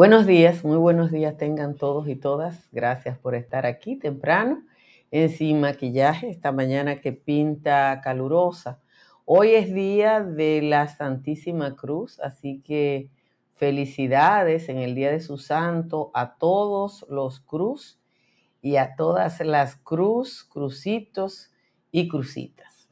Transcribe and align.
Buenos 0.00 0.24
días, 0.24 0.64
muy 0.64 0.78
buenos 0.78 1.10
días 1.10 1.36
tengan 1.36 1.76
todos 1.76 2.08
y 2.08 2.16
todas. 2.16 2.70
Gracias 2.72 3.18
por 3.18 3.34
estar 3.34 3.66
aquí 3.66 3.96
temprano 3.96 4.62
en 5.10 5.28
Sin 5.28 5.60
Maquillaje, 5.60 6.30
esta 6.30 6.52
mañana 6.52 7.02
que 7.02 7.12
pinta 7.12 8.00
calurosa. 8.02 8.80
Hoy 9.26 9.50
es 9.50 9.74
día 9.74 10.22
de 10.22 10.62
la 10.62 10.88
Santísima 10.88 11.76
Cruz, 11.76 12.18
así 12.20 12.62
que 12.64 13.10
felicidades 13.56 14.70
en 14.70 14.78
el 14.78 14.94
día 14.94 15.10
de 15.10 15.20
su 15.20 15.36
santo 15.36 16.10
a 16.14 16.38
todos 16.38 17.04
los 17.10 17.40
cruz 17.40 18.00
y 18.62 18.76
a 18.76 18.94
todas 18.96 19.38
las 19.40 19.76
cruz, 19.76 20.44
crucitos 20.44 21.52
y 21.92 22.08
crucitas. 22.08 22.88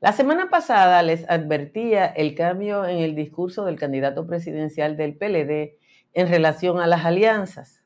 La 0.00 0.10
semana 0.10 0.50
pasada 0.50 1.00
les 1.04 1.30
advertía 1.30 2.06
el 2.06 2.34
cambio 2.34 2.86
en 2.86 2.98
el 2.98 3.14
discurso 3.14 3.64
del 3.64 3.78
candidato 3.78 4.26
presidencial 4.26 4.96
del 4.96 5.16
PLD 5.16 5.77
en 6.14 6.28
relación 6.28 6.80
a 6.80 6.86
las 6.86 7.04
alianzas, 7.04 7.82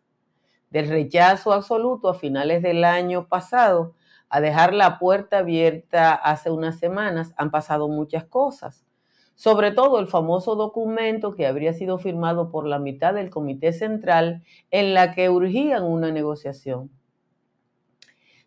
del 0.71 0.89
rechazo 0.89 1.53
absoluto 1.53 2.09
a 2.09 2.15
finales 2.15 2.63
del 2.63 2.85
año 2.85 3.29
pasado 3.29 3.95
a 4.29 4.41
dejar 4.41 4.73
la 4.73 4.99
puerta 4.99 5.39
abierta 5.39 6.15
hace 6.15 6.51
unas 6.51 6.79
semanas, 6.79 7.35
han 7.37 7.51
pasado 7.51 7.89
muchas 7.89 8.25
cosas. 8.25 8.87
Sobre 9.35 9.73
todo 9.73 10.01
el 10.01 10.07
famoso 10.07 10.57
documento 10.57 11.35
que 11.35 11.47
habría 11.47 11.75
sido 11.75 11.99
firmado 11.99 12.51
por 12.51 12.66
la 12.66 12.79
mitad 12.79 13.13
del 13.13 13.29
Comité 13.29 13.75
Central 13.75 14.43
en 14.71 14.95
la 14.95 15.13
que 15.15 15.29
urgían 15.29 15.83
una 15.85 16.11
negociación. 16.11 16.91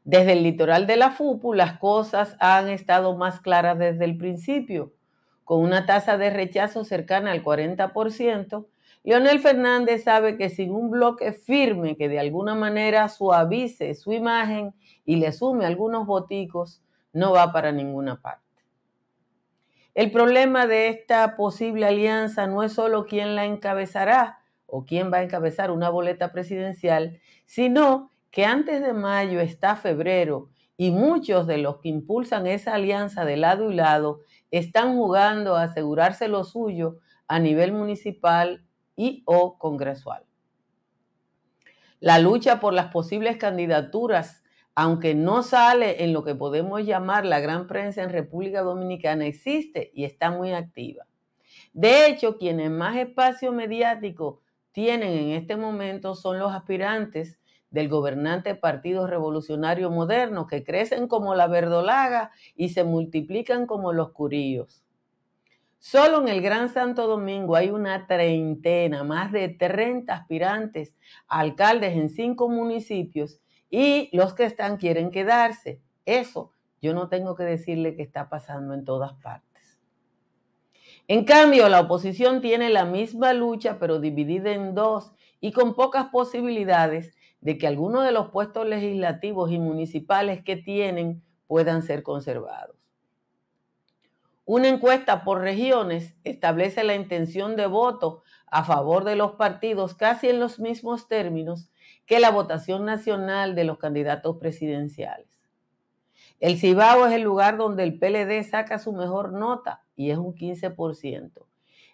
Desde 0.03 0.33
el 0.33 0.41
litoral 0.43 0.87
de 0.87 0.97
la 0.97 1.11
FUPU 1.11 1.53
las 1.53 1.77
cosas 1.77 2.35
han 2.39 2.69
estado 2.69 3.15
más 3.15 3.39
claras 3.39 3.77
desde 3.77 4.05
el 4.05 4.17
principio, 4.17 4.93
con 5.43 5.61
una 5.61 5.85
tasa 5.85 6.17
de 6.17 6.31
rechazo 6.31 6.83
cercana 6.83 7.31
al 7.31 7.43
40% 7.43 8.65
Leonel 9.05 9.39
Fernández 9.39 10.03
sabe 10.03 10.35
que 10.35 10.49
sin 10.49 10.71
un 10.71 10.89
bloque 10.89 11.31
firme 11.31 11.95
que 11.95 12.09
de 12.09 12.19
alguna 12.19 12.55
manera 12.55 13.07
suavice 13.07 13.93
su 13.93 14.11
imagen 14.13 14.73
y 15.05 15.17
le 15.17 15.31
sume 15.31 15.67
algunos 15.67 16.07
boticos, 16.07 16.81
no 17.13 17.31
va 17.31 17.53
para 17.53 17.71
ninguna 17.71 18.19
parte. 18.19 18.43
El 19.93 20.09
problema 20.09 20.65
de 20.65 20.89
esta 20.89 21.35
posible 21.35 21.85
alianza 21.85 22.47
no 22.47 22.63
es 22.63 22.73
solo 22.73 23.05
quién 23.05 23.35
la 23.35 23.45
encabezará 23.45 24.39
o 24.65 24.85
quién 24.85 25.13
va 25.13 25.17
a 25.17 25.23
encabezar 25.23 25.69
una 25.69 25.89
boleta 25.89 26.31
presidencial, 26.31 27.19
sino 27.45 28.09
que 28.31 28.43
antes 28.45 28.81
de 28.81 28.93
mayo 28.93 29.39
está 29.39 29.75
febrero 29.75 30.49
y 30.77 30.89
muchos 30.89 31.45
de 31.45 31.59
los 31.59 31.77
que 31.77 31.89
impulsan 31.89 32.47
esa 32.47 32.73
alianza 32.73 33.23
de 33.23 33.37
lado 33.37 33.71
y 33.71 33.75
lado 33.75 34.21
están 34.49 34.95
jugando 34.95 35.55
a 35.55 35.63
asegurarse 35.63 36.27
lo 36.27 36.43
suyo 36.43 36.97
a 37.27 37.37
nivel 37.37 37.71
municipal 37.71 38.64
y 38.95 39.23
o 39.25 39.57
congresual. 39.57 40.25
La 41.99 42.19
lucha 42.19 42.59
por 42.59 42.73
las 42.73 42.91
posibles 42.91 43.37
candidaturas, 43.37 44.43
aunque 44.75 45.15
no 45.15 45.43
sale 45.43 46.03
en 46.03 46.13
lo 46.13 46.23
que 46.23 46.35
podemos 46.35 46.85
llamar 46.85 47.25
la 47.25 47.39
gran 47.39 47.67
prensa 47.67 48.03
en 48.03 48.09
República 48.09 48.61
Dominicana, 48.61 49.25
existe 49.25 49.91
y 49.93 50.03
está 50.03 50.29
muy 50.29 50.51
activa. 50.51 51.07
De 51.73 52.07
hecho, 52.07 52.37
quienes 52.37 52.69
más 52.71 52.95
espacio 52.97 53.51
mediático 53.51 54.41
tienen 54.71 55.13
en 55.13 55.29
este 55.31 55.55
momento 55.55 56.15
son 56.15 56.37
los 56.39 56.53
aspirantes 56.53 57.39
del 57.69 57.89
gobernante 57.89 58.55
Partido 58.55 59.07
Revolucionario 59.07 59.89
Moderno, 59.89 60.47
que 60.47 60.63
crecen 60.63 61.07
como 61.07 61.35
la 61.35 61.47
verdolaga 61.47 62.31
y 62.55 62.69
se 62.69 62.83
multiplican 62.83 63.65
como 63.65 63.93
los 63.93 64.11
curíos. 64.11 64.84
Solo 65.87 66.19
en 66.19 66.29
el 66.29 66.41
Gran 66.41 66.73
Santo 66.73 67.05
Domingo 67.05 67.55
hay 67.55 67.69
una 67.69 68.07
treintena, 68.07 69.03
más 69.03 69.31
de 69.31 69.49
30 69.49 70.11
aspirantes 70.11 70.95
alcaldes 71.27 71.93
en 71.93 72.09
cinco 72.09 72.49
municipios 72.49 73.39
y 73.69 74.09
los 74.11 74.33
que 74.33 74.45
están 74.45 74.77
quieren 74.77 75.11
quedarse. 75.11 75.79
Eso 76.03 76.53
yo 76.81 76.95
no 76.95 77.07
tengo 77.07 77.35
que 77.35 77.43
decirle 77.43 77.95
que 77.95 78.01
está 78.01 78.29
pasando 78.29 78.73
en 78.73 78.83
todas 78.83 79.13
partes. 79.21 79.77
En 81.07 81.23
cambio, 81.23 81.69
la 81.69 81.81
oposición 81.81 82.41
tiene 82.41 82.71
la 82.71 82.85
misma 82.85 83.33
lucha, 83.33 83.77
pero 83.77 83.99
dividida 83.99 84.53
en 84.53 84.73
dos 84.73 85.13
y 85.39 85.51
con 85.51 85.75
pocas 85.75 86.07
posibilidades 86.07 87.15
de 87.41 87.59
que 87.59 87.67
algunos 87.67 88.03
de 88.05 88.11
los 88.11 88.31
puestos 88.31 88.65
legislativos 88.65 89.51
y 89.51 89.59
municipales 89.59 90.43
que 90.43 90.55
tienen 90.55 91.21
puedan 91.45 91.83
ser 91.83 92.01
conservados. 92.01 92.84
Una 94.45 94.67
encuesta 94.67 95.23
por 95.23 95.41
regiones 95.41 96.13
establece 96.23 96.83
la 96.83 96.93
intención 96.93 97.55
de 97.55 97.65
voto 97.65 98.21
a 98.45 98.63
favor 98.63 99.03
de 99.03 99.15
los 99.15 99.31
partidos 99.31 99.95
casi 99.95 100.29
en 100.29 100.39
los 100.39 100.59
mismos 100.59 101.07
términos 101.07 101.71
que 102.05 102.19
la 102.19 102.29
votación 102.29 102.85
nacional 102.85 103.55
de 103.55 103.63
los 103.63 103.79
candidatos 103.79 104.37
presidenciales. 104.37 105.27
El 106.39 106.59
Cibao 106.59 107.07
es 107.07 107.13
el 107.13 107.23
lugar 107.23 107.57
donde 107.57 107.83
el 107.83 107.97
PLD 107.97 108.47
saca 108.47 108.77
su 108.77 108.93
mejor 108.93 109.33
nota 109.33 109.83
y 109.95 110.11
es 110.11 110.17
un 110.19 110.35
15%. 110.35 111.31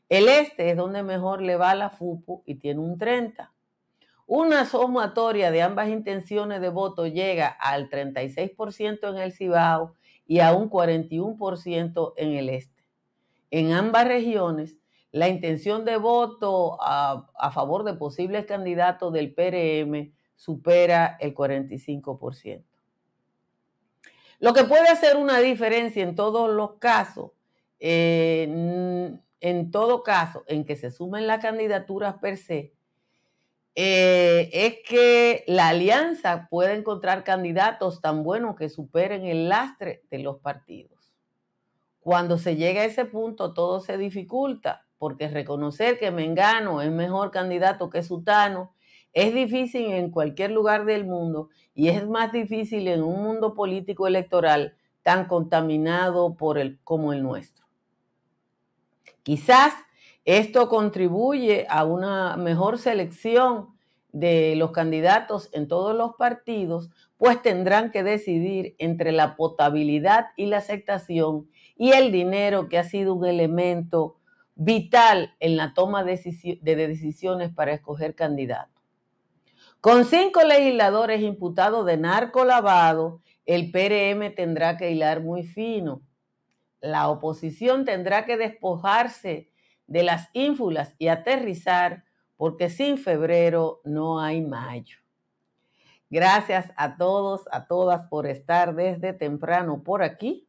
El 0.10 0.28
este 0.28 0.72
es 0.72 0.76
donde 0.76 1.04
mejor 1.04 1.42
le 1.42 1.56
va 1.56 1.74
la 1.74 1.90
FUPU 1.90 2.44
y 2.46 2.56
tiene 2.56 2.82
un 2.82 3.00
30%. 3.00 3.50
Una 4.28 4.66
sumatoria 4.66 5.52
de 5.52 5.62
ambas 5.62 5.90
intenciones 5.90 6.62
de 6.62 6.70
voto 6.70 7.06
llega 7.06 7.48
al 7.48 7.90
36% 7.90 9.10
en 9.10 9.18
el 9.18 9.32
Cibao 9.34 9.96
y 10.32 10.40
a 10.40 10.54
un 10.54 10.70
41% 10.70 12.14
en 12.16 12.32
el 12.38 12.48
este. 12.48 12.86
En 13.50 13.74
ambas 13.74 14.08
regiones, 14.08 14.78
la 15.12 15.28
intención 15.28 15.84
de 15.84 15.98
voto 15.98 16.78
a, 16.80 17.52
favor 17.54 17.84
de 17.84 17.96
posibles 17.96 18.46
candidatos 18.46 19.12
del 19.12 19.34
PRM 19.34 20.14
supera 20.38 21.18
el 21.20 21.36
45%. 21.36 22.64
Lo 24.40 24.54
que 24.54 24.64
puede 24.64 24.88
hacer 24.88 25.18
una 25.18 25.40
diferencia 25.40 26.02
en 26.02 26.16
todos 26.16 26.50
los 26.50 26.76
casos, 26.76 27.32
en 27.78 29.22
todo 29.70 30.02
caso, 30.02 30.46
en 30.48 30.64
que 30.64 30.78
se 30.78 30.92
sumen 30.92 31.28
las 31.28 31.42
candidaturas 31.42 32.16
per 32.20 32.38
se, 32.38 32.72
eh, 33.76 34.50
es 34.52 34.78
que 34.88 35.44
la 35.48 35.70
alianza 35.70 36.48
puede 36.50 36.74
encontrar 36.74 37.24
candidatos 37.24 38.02
tan 38.02 38.24
buenos 38.24 38.56
que 38.56 38.70
superen 38.70 39.26
el 39.26 39.48
lastre 39.48 40.04
de 40.12 40.20
los 40.20 40.40
partidos. 40.40 41.14
Cuando 42.02 42.38
se 42.38 42.56
llega 42.56 42.82
a 42.82 42.86
ese 42.86 43.06
punto, 43.06 43.54
todo 43.54 43.80
se 43.80 43.98
dificulta, 43.98 44.86
porque 44.98 45.30
reconocer 45.30 46.00
que 46.00 46.12
Mengano 46.12 46.82
es 46.82 46.92
mejor 46.92 47.32
candidato 47.32 47.90
que 47.90 48.04
Sutano 48.04 48.74
es 49.14 49.34
difícil 49.34 49.92
en 49.92 50.10
cualquier 50.10 50.52
lugar 50.52 50.86
del 50.86 51.06
mundo 51.06 51.50
y 51.74 51.90
es 51.90 52.08
más 52.08 52.32
difícil 52.32 52.88
en 52.88 53.04
un 53.04 53.24
mundo 53.24 53.54
político 53.54 54.08
electoral 54.08 54.76
tan 55.04 55.26
contaminado 55.26 56.36
por 56.36 56.58
el, 56.58 56.80
como 56.84 57.14
el 57.14 57.24
nuestro. 57.24 57.66
Quizás 59.24 59.74
esto 60.38 60.70
contribuye 60.70 61.66
a 61.70 61.84
una 61.84 62.38
mejor 62.38 62.78
selección 62.78 63.70
de 64.12 64.56
los 64.56 64.72
candidatos 64.72 65.50
en 65.54 65.68
todos 65.68 65.96
los 65.96 66.16
partidos, 66.16 66.90
pues 67.18 67.42
tendrán 67.42 67.92
que 67.92 68.04
decidir 68.04 68.76
entre 68.78 69.12
la 69.12 69.36
potabilidad 69.36 70.28
y 70.36 70.48
la 70.48 70.58
aceptación 70.58 71.50
y 71.78 71.92
el 71.92 72.12
dinero 72.12 72.70
que 72.70 72.78
ha 72.78 72.84
sido 72.84 73.14
un 73.14 73.26
elemento 73.26 74.18
vital 74.56 75.34
en 75.40 75.58
la 75.58 75.74
toma 75.74 76.04
de 76.04 76.18
decisiones 76.62 77.54
para 77.54 77.74
escoger 77.74 78.16
candidatos. 78.16 78.82
Con 79.80 80.06
cinco 80.06 80.44
legisladores 80.44 81.22
imputados 81.22 81.86
de 81.86 81.98
narco 81.98 82.46
lavado, 82.46 83.22
el 83.46 83.72
PRM 83.72 84.36
tendrá 84.36 84.78
que 84.78 84.92
hilar 84.92 85.22
muy 85.22 85.44
fino. 85.44 86.02
La 86.80 87.10
oposición 87.10 87.86
tendrá 87.86 88.26
que 88.26 88.38
despojarse 88.38 89.51
de 89.88 90.04
las 90.04 90.30
ínfulas 90.34 90.96
y 90.98 91.08
aterrizar, 91.08 92.06
porque 92.38 92.70
sin 92.70 92.98
febrero 92.98 93.82
no 93.84 94.20
hay 94.20 94.42
mayo. 94.42 94.98
Gracias 96.10 96.72
a 96.76 96.98
todos, 96.98 97.48
a 97.52 97.68
todas 97.68 98.06
por 98.08 98.28
estar 98.28 98.76
desde 98.76 99.14
temprano 99.14 99.82
por 99.84 100.04
aquí. 100.04 100.48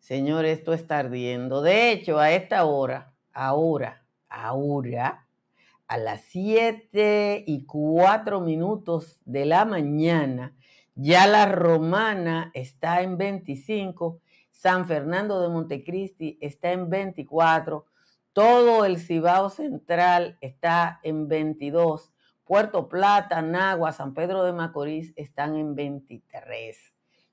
Señor, 0.00 0.44
esto 0.44 0.72
está 0.72 0.98
ardiendo. 0.98 1.62
De 1.62 1.92
hecho, 1.92 2.18
a 2.18 2.32
esta 2.32 2.64
hora, 2.64 3.14
ahora, 3.32 4.04
ahora, 4.28 5.26
a 5.86 5.96
las 5.98 6.22
7 6.22 7.44
y 7.46 7.64
4 7.64 8.40
minutos 8.40 9.20
de 9.24 9.46
la 9.46 9.64
mañana, 9.64 10.54
ya 10.94 11.26
la 11.26 11.46
romana 11.46 12.50
está 12.54 13.02
en 13.02 13.16
25 13.16 14.20
San 14.54 14.86
Fernando 14.86 15.42
de 15.42 15.48
Montecristi 15.48 16.38
está 16.40 16.70
en 16.72 16.88
24, 16.88 17.84
todo 18.32 18.84
el 18.84 18.98
Cibao 18.98 19.50
Central 19.50 20.38
está 20.40 21.00
en 21.02 21.28
22, 21.28 22.12
Puerto 22.44 22.88
Plata, 22.88 23.42
Nagua, 23.42 23.92
San 23.92 24.14
Pedro 24.14 24.44
de 24.44 24.52
Macorís 24.52 25.12
están 25.16 25.56
en 25.56 25.74
23. 25.74 26.78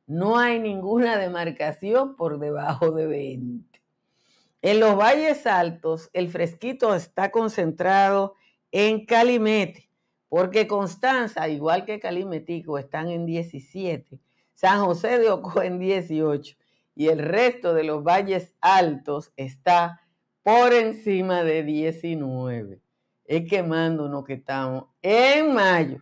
No 0.07 0.37
hay 0.37 0.59
ninguna 0.59 1.17
demarcación 1.17 2.15
por 2.15 2.39
debajo 2.39 2.91
de 2.91 3.05
20. 3.05 3.81
En 4.63 4.79
los 4.79 4.97
valles 4.97 5.45
altos, 5.45 6.09
el 6.13 6.29
fresquito 6.29 6.95
está 6.95 7.31
concentrado 7.31 8.35
en 8.71 9.05
Calimete, 9.05 9.89
porque 10.27 10.67
Constanza, 10.67 11.47
igual 11.49 11.85
que 11.85 11.99
Calimetico, 11.99 12.77
están 12.77 13.09
en 13.09 13.25
17, 13.25 14.19
San 14.53 14.83
José 14.83 15.19
de 15.19 15.29
Oco 15.29 15.61
en 15.61 15.79
18 15.79 16.60
y 16.95 17.07
el 17.07 17.19
resto 17.19 17.73
de 17.73 17.83
los 17.83 18.03
valles 18.03 18.55
altos 18.61 19.31
está 19.37 20.01
por 20.43 20.73
encima 20.73 21.43
de 21.43 21.63
19. 21.63 22.81
Es 23.25 23.49
quemándonos 23.49 24.23
que 24.25 24.33
estamos 24.33 24.85
en 25.01 25.53
mayo. 25.53 26.01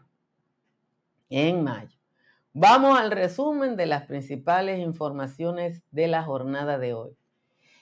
En 1.29 1.63
mayo. 1.63 1.97
Vamos 2.53 2.99
al 2.99 3.11
resumen 3.11 3.75
de 3.75 3.85
las 3.85 4.05
principales 4.05 4.79
informaciones 4.79 5.83
de 5.91 6.07
la 6.07 6.23
jornada 6.23 6.79
de 6.79 6.93
hoy. 6.93 7.15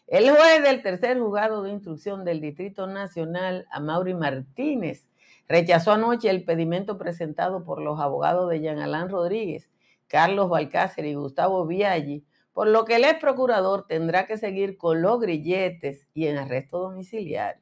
El 0.08 0.30
juez 0.30 0.64
del 0.64 0.82
tercer 0.82 1.20
juzgado 1.20 1.64
de 1.64 1.72
instrucción 1.72 2.26
del 2.26 2.42
Distrito 2.42 2.88
Nacional, 2.88 3.68
Amaury 3.72 4.14
Martínez, 4.14 5.08
rechazó 5.48 5.94
anoche 5.94 6.30
el 6.30 6.44
pedimento 6.44 6.98
presentado 6.98 7.64
por 7.64 7.82
los 7.82 8.00
abogados 8.00 8.50
de 8.50 8.60
Jean 8.60 8.80
Alain 8.80 9.10
Rodríguez, 9.10 9.70
Carlos 10.08 10.50
Balcácer 10.50 11.06
y 11.06 11.16
Gustavo 11.16 11.66
Viaggi, 11.66 12.26
por 12.58 12.70
lo 12.70 12.86
que 12.86 12.96
el 12.96 13.04
ex 13.04 13.20
procurador 13.20 13.86
tendrá 13.86 14.26
que 14.26 14.36
seguir 14.36 14.80
con 14.80 15.04
los 15.04 15.20
grilletes 15.20 16.08
y 16.16 16.26
en 16.26 16.40
arresto 16.40 16.80
domiciliario. 16.80 17.62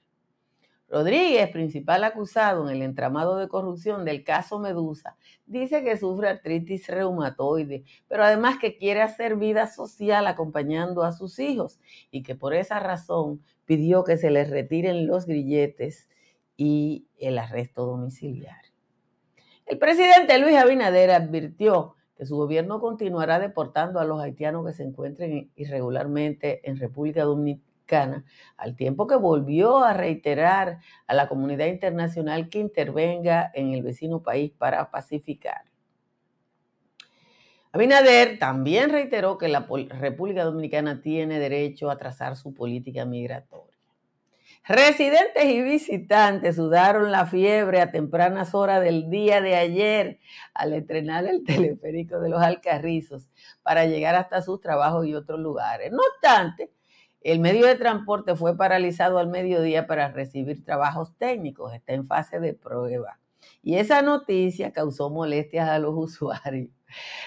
Rodríguez, 0.88 1.50
principal 1.50 2.06
acusado 2.06 2.64
en 2.64 2.74
el 2.78 2.82
entramado 2.82 3.36
de 3.36 3.50
corrupción 3.50 4.06
del 4.06 4.24
caso 4.24 4.58
Medusa, 4.58 5.18
dice 5.46 5.84
que 5.84 5.98
sufre 5.98 6.30
artritis 6.30 6.88
reumatoide, 6.88 7.84
pero 8.08 8.24
además 8.24 8.58
que 8.58 8.78
quiere 8.78 9.02
hacer 9.02 9.36
vida 9.36 9.68
social 9.68 10.28
acompañando 10.28 11.04
a 11.04 11.12
sus 11.12 11.40
hijos 11.40 11.78
y 12.10 12.24
que 12.24 12.36
por 12.36 12.54
esa 12.54 12.80
razón 12.80 13.44
pidió 13.66 14.06
que 14.06 14.16
se 14.16 14.32
les 14.32 14.50
retiren 14.50 15.08
los 15.08 15.26
grilletes 15.26 16.08
y 16.56 17.10
el 17.18 17.38
arresto 17.38 17.86
domiciliario. 17.86 18.72
El 19.66 19.78
presidente 19.78 20.40
Luis 20.40 20.56
Abinader 20.56 21.12
advirtió 21.12 21.95
que 22.16 22.26
su 22.26 22.36
gobierno 22.38 22.80
continuará 22.80 23.40
deportando 23.40 24.00
a 24.00 24.06
los 24.06 24.22
haitianos 24.22 24.66
que 24.66 24.74
se 24.74 24.84
encuentren 24.84 25.52
irregularmente 25.56 26.68
en 26.70 26.78
República 26.78 27.24
Dominicana, 27.24 28.26
al 28.58 28.76
tiempo 28.76 29.06
que 29.06 29.16
volvió 29.16 29.84
a 29.84 29.94
reiterar 29.94 30.80
a 31.08 31.14
la 31.14 31.28
comunidad 31.28 31.68
internacional 31.68 32.50
que 32.50 32.60
intervenga 32.60 33.52
en 33.54 33.74
el 33.74 33.84
vecino 33.84 34.24
país 34.24 34.52
para 34.58 34.90
pacificar. 34.92 35.64
Abinader 37.76 38.40
también 38.40 38.90
reiteró 38.90 39.38
que 39.38 39.50
la 39.50 39.68
República 40.00 40.46
Dominicana 40.46 41.02
tiene 41.02 41.40
derecho 41.40 41.92
a 41.92 41.98
trazar 41.98 42.38
su 42.38 42.54
política 42.54 43.04
migratoria. 43.04 43.65
Residentes 44.68 45.46
y 45.46 45.62
visitantes 45.62 46.56
sudaron 46.56 47.12
la 47.12 47.28
fiebre 47.28 47.82
a 47.82 47.92
tempranas 47.92 48.56
horas 48.56 48.82
del 48.82 49.12
día 49.12 49.40
de 49.40 49.56
ayer 49.56 50.20
al 50.56 50.74
estrenar 50.74 51.28
el 51.28 51.44
teleférico 51.46 52.20
de 52.20 52.30
los 52.30 52.42
Alcarrizos 52.42 53.30
para 53.62 53.86
llegar 53.86 54.16
hasta 54.16 54.42
sus 54.42 54.60
trabajos 54.62 55.06
y 55.06 55.14
otros 55.14 55.40
lugares. 55.40 55.92
No 55.92 56.00
obstante, 56.16 56.72
el 57.22 57.40
medio 57.40 57.68
de 57.68 57.76
transporte 57.76 58.36
fue 58.36 58.58
paralizado 58.58 59.20
al 59.20 59.28
mediodía 59.28 59.86
para 59.86 60.12
recibir 60.12 60.64
trabajos 60.64 61.16
técnicos. 61.18 61.72
Está 61.74 61.94
en 61.94 62.08
fase 62.08 62.40
de 62.40 62.56
prueba. 62.56 63.20
Y 63.62 63.76
esa 63.76 64.02
noticia 64.02 64.74
causó 64.74 65.12
molestias 65.12 65.70
a 65.70 65.78
los 65.78 65.94
usuarios. 65.96 66.70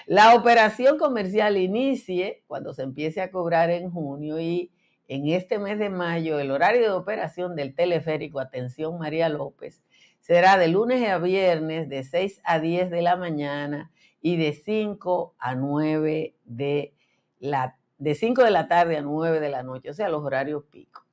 La 0.07 0.35
operación 0.35 0.99
comercial 0.99 1.57
inicie 1.57 2.43
cuando 2.49 2.75
se 2.75 2.83
empiece 2.83 3.21
a 3.21 3.31
cobrar 3.31 3.71
en 3.71 3.91
junio 3.91 4.41
y 4.41 4.73
en 5.09 5.27
este 5.29 5.59
mes 5.59 5.79
de 5.79 5.89
mayo, 5.89 6.39
el 6.39 6.51
horario 6.51 6.83
de 6.83 6.91
operación 6.91 7.57
del 7.57 7.75
teleférico, 7.75 8.41
atención 8.41 8.99
María 8.99 9.31
López, 9.31 9.83
será 10.21 10.59
de 10.59 10.69
lunes 10.69 11.09
a 11.09 11.19
viernes 11.19 11.89
de 11.89 12.05
6 12.05 12.43
a 12.45 12.61
10 12.61 12.91
de 12.91 13.03
la 13.03 13.17
mañana 13.17 13.91
y 14.21 14.37
de 14.37 14.53
5 14.53 15.35
a 15.39 15.55
9 15.55 16.35
de 16.45 16.95
la 17.41 17.77
de 17.97 18.15
5 18.15 18.45
de 18.45 18.51
la 18.51 18.69
tarde 18.69 18.97
a 18.97 19.03
9 19.03 19.41
de 19.41 19.49
la 19.49 19.65
noche, 19.65 19.91
o 19.91 19.95
sea, 19.95 20.09
los 20.09 20.23
horarios 20.23 20.65
pico. 20.71 21.05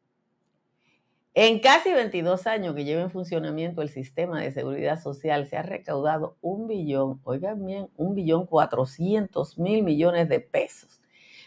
En 1.34 1.60
casi 1.60 1.92
22 1.92 2.46
años 2.48 2.76
que 2.76 2.86
lleva 2.86 3.02
en 3.02 3.10
funcionamiento 3.10 3.82
el 3.82 3.90
sistema 3.90 4.42
de 4.42 4.52
seguridad 4.52 5.02
social, 5.02 5.48
se 5.48 5.58
ha 5.58 5.64
recaudado 5.64 6.38
un 6.42 6.68
billón, 6.68 7.20
oigan 7.24 7.66
bien, 7.66 7.90
un 7.98 8.14
billón 8.14 8.46
400 8.46 9.58
mil 9.58 9.84
millones 9.84 10.30
de 10.30 10.40
pesos 10.42 11.02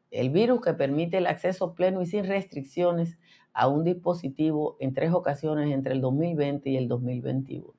el 0.10 0.32
virus 0.32 0.60
que 0.60 0.74
permite 0.74 1.20
el 1.20 1.28
acceso 1.28 1.76
pleno 1.76 2.02
y 2.02 2.08
sin 2.08 2.26
restricciones 2.26 3.18
a 3.54 3.70
un 3.70 3.86
dispositivo 3.86 4.76
en 4.82 4.94
tres 4.94 5.14
ocasiones 5.14 5.72
entre 5.72 5.94
el 5.94 6.02
2020 6.02 6.72
y 6.72 6.76
el 6.76 6.90
2021. 6.90 7.74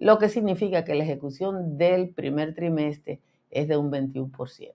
lo 0.00 0.18
que 0.18 0.30
significa 0.30 0.84
que 0.84 0.94
la 0.94 1.04
ejecución 1.04 1.76
del 1.76 2.08
primer 2.08 2.54
trimestre 2.54 3.20
es 3.50 3.68
de 3.68 3.76
un 3.76 3.92
21%. 3.92 4.72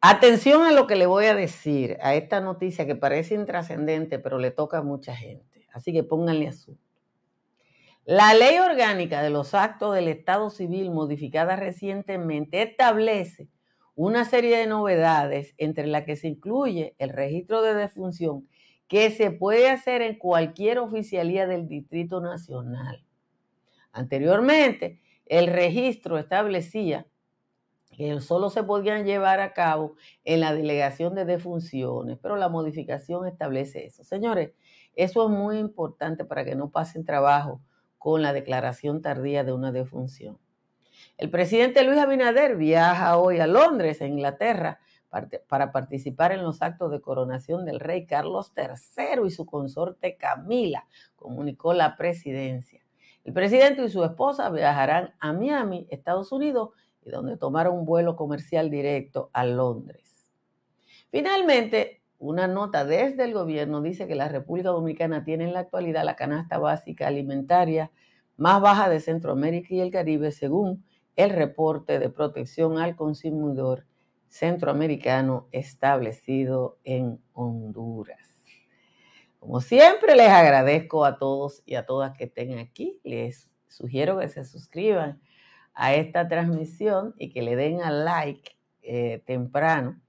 Atención 0.00 0.62
a 0.62 0.72
lo 0.72 0.86
que 0.86 0.96
le 0.96 1.04
voy 1.06 1.26
a 1.26 1.34
decir, 1.34 1.98
a 2.02 2.14
esta 2.14 2.40
noticia 2.40 2.86
que 2.86 2.96
parece 2.96 3.34
intrascendente, 3.34 4.18
pero 4.18 4.38
le 4.38 4.50
toca 4.50 4.78
a 4.78 4.82
mucha 4.82 5.14
gente. 5.14 5.66
Así 5.72 5.92
que 5.92 6.02
pónganle 6.02 6.48
asunto. 6.48 6.82
La 8.06 8.32
ley 8.32 8.58
orgánica 8.58 9.22
de 9.22 9.30
los 9.30 9.54
actos 9.54 9.94
del 9.94 10.08
Estado 10.08 10.48
Civil 10.48 10.90
modificada 10.90 11.56
recientemente 11.56 12.62
establece 12.62 13.48
una 13.94 14.24
serie 14.24 14.56
de 14.56 14.66
novedades 14.66 15.54
entre 15.58 15.86
las 15.86 16.04
que 16.04 16.16
se 16.16 16.28
incluye 16.28 16.94
el 16.98 17.10
registro 17.10 17.60
de 17.60 17.74
defunción 17.74 18.48
que 18.88 19.10
se 19.10 19.30
puede 19.30 19.68
hacer 19.68 20.00
en 20.02 20.18
cualquier 20.18 20.78
oficialía 20.78 21.46
del 21.46 21.68
Distrito 21.68 22.20
Nacional. 22.20 23.04
Anteriormente, 23.94 25.00
el 25.24 25.46
registro 25.46 26.18
establecía 26.18 27.06
que 27.96 28.20
solo 28.20 28.50
se 28.50 28.64
podían 28.64 29.04
llevar 29.04 29.38
a 29.38 29.52
cabo 29.52 29.94
en 30.24 30.40
la 30.40 30.52
delegación 30.52 31.14
de 31.14 31.24
defunciones, 31.24 32.18
pero 32.20 32.36
la 32.36 32.48
modificación 32.48 33.26
establece 33.28 33.86
eso. 33.86 34.02
Señores, 34.02 34.52
eso 34.96 35.24
es 35.24 35.30
muy 35.30 35.58
importante 35.58 36.24
para 36.24 36.44
que 36.44 36.56
no 36.56 36.70
pasen 36.70 37.04
trabajo 37.04 37.60
con 37.96 38.20
la 38.20 38.32
declaración 38.32 39.00
tardía 39.00 39.44
de 39.44 39.52
una 39.52 39.70
defunción. 39.70 40.38
El 41.16 41.30
presidente 41.30 41.84
Luis 41.84 41.98
Abinader 41.98 42.56
viaja 42.56 43.16
hoy 43.16 43.38
a 43.38 43.46
Londres, 43.46 44.02
a 44.02 44.06
Inglaterra, 44.06 44.80
para 45.46 45.70
participar 45.70 46.32
en 46.32 46.42
los 46.42 46.60
actos 46.62 46.90
de 46.90 47.00
coronación 47.00 47.64
del 47.64 47.78
rey 47.78 48.06
Carlos 48.06 48.52
III 48.56 49.24
y 49.24 49.30
su 49.30 49.46
consorte 49.46 50.16
Camila, 50.16 50.88
comunicó 51.14 51.72
la 51.72 51.96
presidencia. 51.96 52.83
El 53.24 53.32
presidente 53.32 53.82
y 53.82 53.88
su 53.88 54.04
esposa 54.04 54.50
viajarán 54.50 55.14
a 55.18 55.32
Miami, 55.32 55.86
Estados 55.90 56.30
Unidos, 56.30 56.70
y 57.02 57.10
donde 57.10 57.36
tomaron 57.36 57.78
un 57.78 57.84
vuelo 57.84 58.16
comercial 58.16 58.70
directo 58.70 59.30
a 59.32 59.44
Londres. 59.44 60.30
Finalmente, 61.10 62.02
una 62.18 62.46
nota 62.46 62.84
desde 62.84 63.24
el 63.24 63.32
gobierno 63.32 63.82
dice 63.82 64.06
que 64.06 64.14
la 64.14 64.28
República 64.28 64.70
Dominicana 64.70 65.24
tiene 65.24 65.44
en 65.44 65.52
la 65.52 65.60
actualidad 65.60 66.04
la 66.04 66.16
canasta 66.16 66.58
básica 66.58 67.06
alimentaria 67.06 67.90
más 68.36 68.60
baja 68.60 68.88
de 68.88 69.00
Centroamérica 69.00 69.74
y 69.74 69.80
el 69.80 69.90
Caribe, 69.90 70.32
según 70.32 70.84
el 71.16 71.30
reporte 71.30 71.98
de 71.98 72.10
protección 72.10 72.78
al 72.78 72.96
consumidor 72.96 73.86
centroamericano 74.28 75.46
establecido 75.52 76.78
en 76.84 77.20
Honduras. 77.32 78.33
Como 79.44 79.60
siempre, 79.60 80.16
les 80.16 80.30
agradezco 80.30 81.04
a 81.04 81.18
todos 81.18 81.62
y 81.66 81.74
a 81.74 81.84
todas 81.84 82.16
que 82.16 82.24
estén 82.24 82.58
aquí. 82.58 82.98
Les 83.04 83.50
sugiero 83.68 84.18
que 84.18 84.26
se 84.28 84.42
suscriban 84.42 85.20
a 85.74 85.92
esta 85.92 86.26
transmisión 86.28 87.14
y 87.18 87.30
que 87.30 87.42
le 87.42 87.54
den 87.54 87.82
al 87.82 88.06
like 88.06 88.56
eh, 88.80 89.22
temprano 89.26 90.00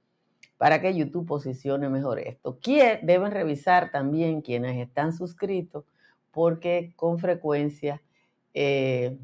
para 0.55 0.79
que 0.79 0.95
YouTube 0.95 1.27
posicione 1.27 1.89
mejor 1.89 2.19
esto. 2.19 2.57
Deben 3.01 3.31
revisar 3.31 3.91
también 3.91 4.39
quienes 4.41 4.77
están 4.77 5.11
suscritos 5.11 5.83
porque 6.31 6.93
con 6.95 7.19
frecuencia 7.19 8.01
eh, 8.53 9.17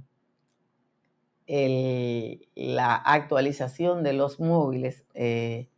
la 1.47 2.95
actualización 2.95 4.03
de 4.03 4.11
los 4.11 4.41
móviles 4.41 5.05
eh, 5.13 5.69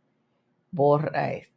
borra 0.72 1.34
esto. 1.34 1.53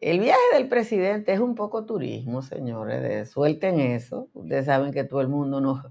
El 0.00 0.20
viaje 0.20 0.40
del 0.54 0.68
presidente 0.68 1.32
es 1.32 1.40
un 1.40 1.54
poco 1.54 1.84
turismo, 1.84 2.42
señores. 2.42 3.30
suelten 3.30 3.80
eso. 3.80 4.28
Ustedes 4.34 4.66
saben 4.66 4.92
que 4.92 5.04
todo 5.04 5.20
el 5.20 5.28
mundo 5.28 5.60
no... 5.60 5.82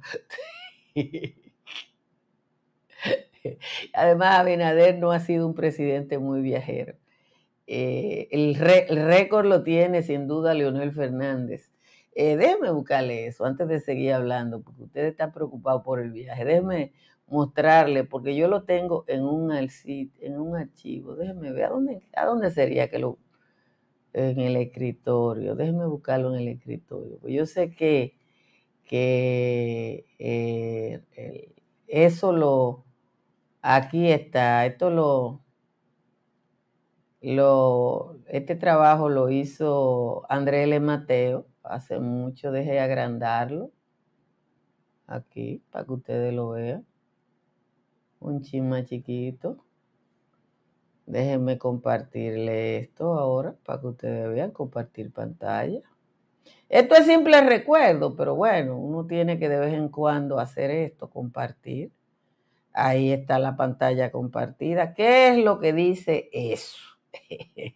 Además, 3.93 4.39
Abinader 4.39 4.97
no 4.97 5.11
ha 5.11 5.19
sido 5.19 5.45
un 5.47 5.53
presidente 5.53 6.17
muy 6.17 6.41
viajero. 6.41 6.95
Eh, 7.67 8.29
el, 8.31 8.55
récord 8.55 9.45
lo 9.45 9.63
tiene 9.63 10.01
sin 10.03 10.27
duda 10.27 10.53
Leonel 10.53 10.93
Fernández. 10.93 11.71
Eh, 12.15 12.37
buscarle 12.73 13.27
eso 13.27 13.45
antes 13.45 13.67
de 13.67 13.79
seguir 13.79 14.13
hablando, 14.13 14.61
porque 14.61 14.83
usted 14.83 15.05
está 15.05 15.31
preocupado 15.31 15.83
por 15.83 15.99
el 15.99 16.11
viaje. 16.11 16.45
Déjeme 16.45 16.93
mostrarle, 17.27 18.05
porque 18.05 18.35
yo 18.35 18.47
lo 18.47 18.63
tengo 18.63 19.03
en 19.07 19.23
un, 19.23 19.51
en 19.53 20.39
un 20.39 20.55
archivo. 20.55 21.15
Déjeme 21.15 21.51
ver 21.51 21.65
a 21.65 21.69
dónde, 21.69 22.01
a 22.15 22.25
dónde 22.25 22.51
sería 22.51 22.89
que 22.89 22.99
lo... 22.99 23.19
En 24.13 24.39
el 24.39 24.55
escritorio. 24.57 25.55
Déjeme 25.55 25.85
buscarlo 25.85 26.33
en 26.33 26.41
el 26.41 26.47
escritorio. 26.49 27.17
Pues 27.19 27.33
yo 27.33 27.45
sé 27.45 27.71
que, 27.71 28.15
que 28.85 30.05
eh, 30.19 31.53
eso 31.87 32.31
lo, 32.31 32.87
Aquí 33.69 34.09
está, 34.09 34.65
esto 34.65 34.89
lo, 34.89 35.41
lo, 37.21 38.17
este 38.27 38.55
trabajo 38.55 39.09
lo 39.09 39.29
hizo 39.29 40.23
André 40.31 40.63
L. 40.63 40.79
Mateo, 40.79 41.47
hace 41.63 41.99
mucho 41.99 42.51
dejé 42.51 42.79
agrandarlo, 42.79 43.71
aquí, 45.05 45.61
para 45.69 45.83
que 45.83 45.91
ustedes 45.91 46.33
lo 46.33 46.51
vean, 46.51 46.85
un 48.21 48.41
chisma 48.41 48.85
chiquito. 48.85 49.57
Déjenme 51.07 51.57
compartirle 51.57 52.79
esto 52.79 53.13
ahora 53.13 53.55
para 53.65 53.79
que 53.79 53.87
ustedes 53.87 54.29
vean, 54.29 54.51
compartir 54.51 55.09
pantalla. 55.13 55.79
Esto 56.67 56.95
es 56.95 57.05
simple 57.05 57.39
recuerdo, 57.41 58.13
pero 58.13 58.35
bueno, 58.35 58.77
uno 58.77 59.07
tiene 59.07 59.39
que 59.39 59.47
de 59.47 59.57
vez 59.57 59.73
en 59.73 59.87
cuando 59.87 60.37
hacer 60.37 60.69
esto, 60.69 61.09
compartir. 61.09 61.91
Ahí 62.73 63.13
está 63.13 63.39
la 63.39 63.55
pantalla 63.55 64.11
compartida. 64.11 64.93
¿Qué 64.93 65.29
es 65.29 65.37
lo 65.37 65.59
que 65.59 65.71
dice 65.71 66.29
eso? 66.33 66.77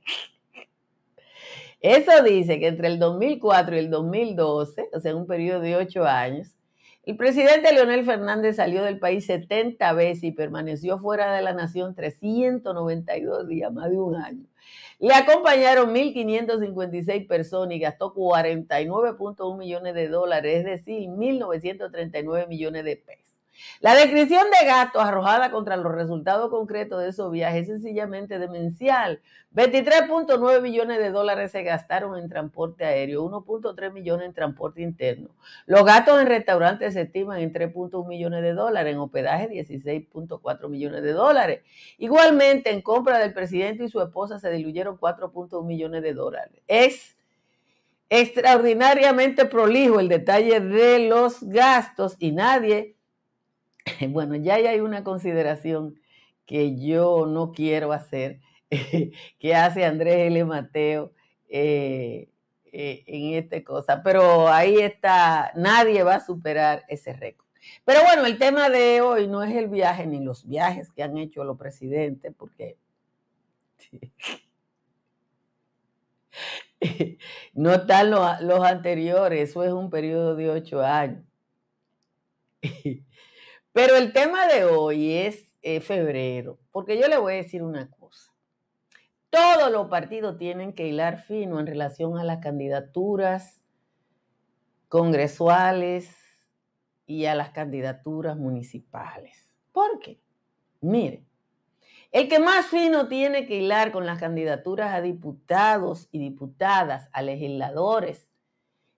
Eso 1.79 2.23
dice 2.23 2.59
que 2.59 2.67
entre 2.67 2.87
el 2.89 2.99
2004 2.99 3.75
y 3.75 3.79
el 3.79 3.89
2012, 3.89 4.89
o 4.93 4.99
sea, 4.99 5.15
un 5.15 5.25
periodo 5.25 5.61
de 5.61 5.77
ocho 5.77 6.05
años, 6.05 6.55
el 7.03 7.17
presidente 7.17 7.73
Leonel 7.73 8.05
Fernández 8.05 8.57
salió 8.57 8.83
del 8.83 8.99
país 8.99 9.25
70 9.25 9.91
veces 9.93 10.23
y 10.23 10.31
permaneció 10.31 10.99
fuera 10.99 11.33
de 11.33 11.41
la 11.41 11.53
nación 11.53 11.95
392 11.95 13.47
días, 13.47 13.73
más 13.73 13.89
de 13.89 13.97
un 13.97 14.15
año. 14.15 14.45
Le 14.99 15.15
acompañaron 15.15 15.95
1.556 15.95 17.27
personas 17.27 17.75
y 17.75 17.79
gastó 17.79 18.13
49.1 18.13 19.57
millones 19.57 19.95
de 19.95 20.07
dólares, 20.09 20.59
es 20.59 20.65
decir, 20.65 21.09
1.939 21.09 22.47
millones 22.47 22.83
de 22.85 22.97
pesos. 22.97 23.30
La 23.81 23.95
descripción 23.95 24.43
de 24.59 24.67
gatos 24.67 25.03
arrojada 25.03 25.49
contra 25.49 25.75
los 25.75 25.91
resultados 25.91 26.51
concretos 26.51 27.01
de 27.01 27.09
esos 27.09 27.31
viajes 27.31 27.61
es 27.61 27.67
sencillamente 27.67 28.37
demencial. 28.37 29.21
23.9 29.55 30.61
millones 30.61 30.99
de 30.99 31.09
dólares 31.09 31.51
se 31.51 31.63
gastaron 31.63 32.17
en 32.17 32.29
transporte 32.29 32.85
aéreo, 32.85 33.23
1.3 33.23 33.91
millones 33.91 34.27
en 34.27 34.33
transporte 34.33 34.81
interno. 34.81 35.29
Los 35.65 35.83
gastos 35.83 36.21
en 36.21 36.27
restaurantes 36.27 36.93
se 36.93 37.01
estiman 37.01 37.39
en 37.39 37.51
3.1 37.51 38.07
millones 38.07 38.43
de 38.43 38.53
dólares, 38.53 38.93
en 38.93 38.99
hospedaje 38.99 39.49
16.4 39.49 40.69
millones 40.69 41.01
de 41.01 41.13
dólares. 41.13 41.61
Igualmente, 41.97 42.69
en 42.71 42.81
compra 42.81 43.17
del 43.17 43.33
presidente 43.33 43.85
y 43.85 43.89
su 43.89 43.99
esposa 43.99 44.39
se 44.39 44.51
diluyeron 44.51 44.99
4.1 44.99 45.65
millones 45.65 46.03
de 46.03 46.13
dólares. 46.13 46.61
Es 46.67 47.17
extraordinariamente 48.09 49.45
prolijo 49.45 49.99
el 49.99 50.07
detalle 50.07 50.59
de 50.59 51.07
los 51.07 51.41
gastos 51.43 52.15
y 52.19 52.31
nadie 52.31 52.95
Bueno, 54.09 54.35
ya 54.35 54.55
hay 54.55 54.79
una 54.79 55.03
consideración 55.03 55.99
que 56.45 56.79
yo 56.79 57.25
no 57.25 57.51
quiero 57.51 57.93
hacer, 57.93 58.39
que 59.39 59.55
hace 59.55 59.85
Andrés 59.85 60.27
L. 60.27 60.45
Mateo 60.45 61.13
eh, 61.49 62.29
eh, 62.71 63.03
en 63.07 63.33
esta 63.35 63.63
cosa, 63.63 64.01
pero 64.03 64.47
ahí 64.49 64.77
está, 64.79 65.51
nadie 65.55 66.03
va 66.03 66.15
a 66.15 66.25
superar 66.25 66.83
ese 66.87 67.13
récord. 67.13 67.47
Pero 67.85 68.01
bueno, 68.03 68.25
el 68.25 68.37
tema 68.39 68.69
de 68.69 69.01
hoy 69.01 69.27
no 69.27 69.43
es 69.43 69.55
el 69.55 69.67
viaje 69.67 70.07
ni 70.07 70.23
los 70.23 70.47
viajes 70.47 70.91
que 70.91 71.03
han 71.03 71.17
hecho 71.17 71.43
los 71.43 71.57
presidentes, 71.57 72.33
porque 72.35 72.77
no 77.53 77.73
están 77.73 78.09
los, 78.11 78.41
los 78.41 78.63
anteriores, 78.63 79.49
eso 79.49 79.63
es 79.63 79.71
un 79.71 79.89
periodo 79.89 80.35
de 80.35 80.49
ocho 80.49 80.81
años. 80.81 81.23
Pero 83.73 83.95
el 83.95 84.11
tema 84.11 84.47
de 84.47 84.65
hoy 84.65 85.13
es 85.13 85.53
eh, 85.61 85.79
febrero, 85.79 86.59
porque 86.71 86.99
yo 86.99 87.07
le 87.07 87.17
voy 87.17 87.33
a 87.33 87.37
decir 87.37 87.63
una 87.63 87.89
cosa. 87.89 88.33
Todos 89.29 89.71
los 89.71 89.87
partidos 89.87 90.37
tienen 90.37 90.73
que 90.73 90.87
hilar 90.87 91.21
fino 91.21 91.57
en 91.57 91.67
relación 91.67 92.17
a 92.17 92.25
las 92.25 92.39
candidaturas 92.39 93.61
congresuales 94.89 96.13
y 97.05 97.27
a 97.27 97.35
las 97.35 97.51
candidaturas 97.51 98.35
municipales. 98.35 99.49
¿Por 99.71 99.99
qué? 99.99 100.19
Mire, 100.81 101.23
el 102.11 102.27
que 102.27 102.39
más 102.39 102.65
fino 102.65 103.07
tiene 103.07 103.45
que 103.45 103.55
hilar 103.55 103.93
con 103.93 104.05
las 104.05 104.19
candidaturas 104.19 104.93
a 104.93 104.99
diputados 104.99 106.09
y 106.11 106.19
diputadas, 106.19 107.07
a 107.13 107.21
legisladores, 107.21 108.27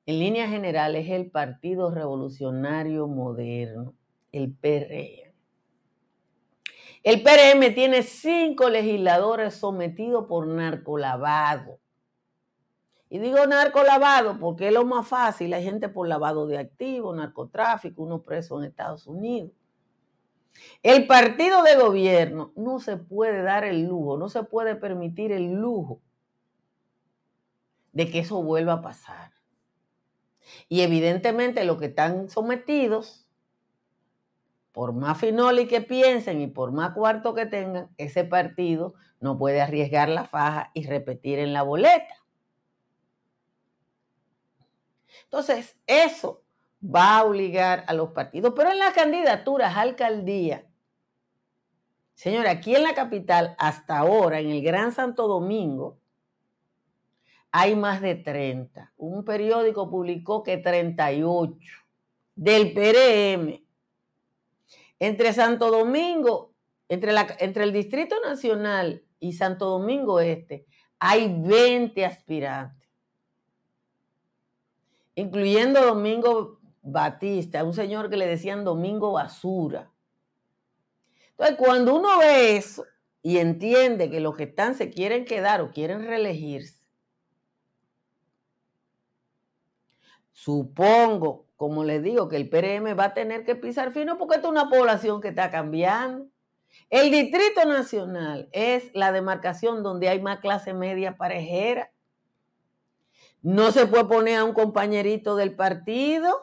en 0.08 0.18
línea 0.18 0.48
general 0.48 0.96
es 0.96 1.12
el 1.12 1.30
Partido 1.30 1.92
Revolucionario 1.92 3.08
Moderno 3.08 3.94
el 4.34 4.54
PRM. 4.54 5.34
El 7.04 7.22
PRM 7.22 7.74
tiene 7.74 8.04
cinco 8.04 8.70
legisladores 8.70 9.56
sometidos 9.56 10.25
por 10.25 10.48
narcolavado. 10.48 11.80
Y 13.10 13.20
digo 13.20 13.46
narcolavado 13.46 14.40
porque 14.40 14.68
es 14.68 14.74
lo 14.74 14.86
más 14.86 15.08
fácil. 15.08 15.54
Hay 15.54 15.63
gente 15.63 15.88
por 15.88 16.08
lavado 16.08 16.48
de 16.48 16.58
activos, 16.58 17.16
narcotráfico, 17.16 18.02
uno 18.02 18.22
preso 18.24 18.58
en 18.58 18.70
Estados 18.70 19.06
Unidos. 19.06 19.52
El 20.82 21.08
partido 21.08 21.62
de 21.62 21.75
gobierno 21.75 22.54
no 22.56 22.80
se 22.80 22.98
puede 22.98 23.44
dar 23.44 23.66
el 23.66 23.84
lujo, 23.84 24.18
no 24.18 24.30
se 24.30 24.44
puede 24.44 24.75
permitir 24.75 25.32
el 25.32 25.52
lujo 25.52 26.02
de 27.92 28.10
que 28.10 28.20
eso 28.20 28.42
vuelva 28.42 28.74
a 28.74 28.82
pasar. 28.82 29.32
Y 30.70 30.82
evidentemente 30.82 31.66
los 31.66 31.78
que 31.78 31.88
están 31.88 32.30
sometidos 32.30 33.23
por 34.74 34.92
más 34.92 35.20
finoli 35.20 35.68
que 35.68 35.82
piensen 35.82 36.42
y 36.42 36.48
por 36.48 36.72
más 36.72 36.94
cuarto 36.94 37.34
que 37.34 37.46
tengan, 37.46 37.89
ese 37.98 38.25
partido 38.25 38.96
no 39.22 39.38
puede 39.38 39.62
arriesgar 39.62 40.10
la 40.10 40.25
faja 40.25 40.72
y 40.74 40.86
repetir 40.86 41.39
en 41.39 41.53
la 41.53 41.62
boleta. 41.62 42.15
Entonces, 45.25 45.77
eso 45.88 46.44
va 46.84 47.18
a 47.18 47.24
obligar 47.24 47.86
a 47.88 47.94
los 47.94 48.10
partidos. 48.10 48.53
Pero 48.56 48.72
en 48.72 48.80
las 48.80 48.94
candidaturas 48.94 49.77
a 49.77 49.82
alcaldía, 49.82 50.68
señora, 52.15 52.51
aquí 52.51 52.75
en 52.75 52.84
la 52.84 52.94
capital, 52.96 53.56
hasta 53.60 54.00
ahora, 54.00 54.39
en 54.39 54.50
el 54.50 54.63
Gran 54.63 54.92
Santo 54.92 55.27
Domingo, 55.27 56.00
hay 57.51 57.75
más 57.75 58.01
de 58.01 58.15
30. 58.15 58.92
Un 58.98 59.24
periódico 59.24 59.89
publicó 59.89 60.44
que 60.44 60.58
38 60.58 61.56
del 62.36 62.74
PRM. 62.74 63.62
Entre 65.00 65.34
Santo 65.34 65.72
Domingo, 65.72 66.54
entre, 66.90 67.12
la, 67.12 67.28
entre 67.40 67.64
el 67.64 67.74
Distrito 67.74 68.20
Nacional 68.22 69.04
y 69.20 69.34
Santo 69.34 69.66
Domingo 69.66 70.20
Este, 70.20 70.66
hay 71.00 71.34
20 71.38 72.06
aspirantes, 72.06 72.90
incluyendo 75.16 75.86
Domingo 75.86 76.60
Batista, 76.82 77.64
un 77.64 77.74
señor 77.74 78.10
que 78.10 78.18
le 78.18 78.28
decían 78.28 78.64
Domingo 78.64 79.14
Basura. 79.14 79.92
Entonces, 81.32 81.58
cuando 81.58 81.96
uno 81.96 82.20
ve 82.20 82.58
eso 82.58 82.86
y 83.22 83.38
entiende 83.38 84.10
que 84.10 84.20
los 84.20 84.36
que 84.36 84.44
están 84.44 84.76
se 84.76 84.90
quieren 84.90 85.26
quedar 85.26 85.62
o 85.62 85.72
quieren 85.72 86.06
reelegirse, 86.06 86.83
supongo, 90.44 91.48
como 91.56 91.86
les 91.86 92.04
digo, 92.04 92.28
que 92.28 92.36
el 92.36 92.50
PRM 92.50 93.00
va 93.00 93.06
a 93.06 93.14
tener 93.14 93.46
que 93.46 93.56
pisar 93.56 93.94
fino 93.94 94.18
porque 94.18 94.40
es 94.40 94.44
una 94.44 94.70
población 94.70 95.22
que 95.22 95.30
está 95.30 95.50
cambiando. 95.50 96.28
El 96.90 97.12
Distrito 97.12 97.64
Nacional 97.66 98.50
es 98.52 98.94
la 98.94 99.14
demarcación 99.14 99.84
donde 99.84 100.10
hay 100.10 100.22
más 100.22 100.40
clase 100.40 100.74
media 100.74 101.16
parejera. 101.16 101.92
No 103.42 103.72
se 103.72 103.88
puede 103.88 104.04
poner 104.04 104.40
a 104.40 104.44
un 104.44 104.54
compañerito 104.54 105.38
del 105.38 105.56
partido 105.56 106.36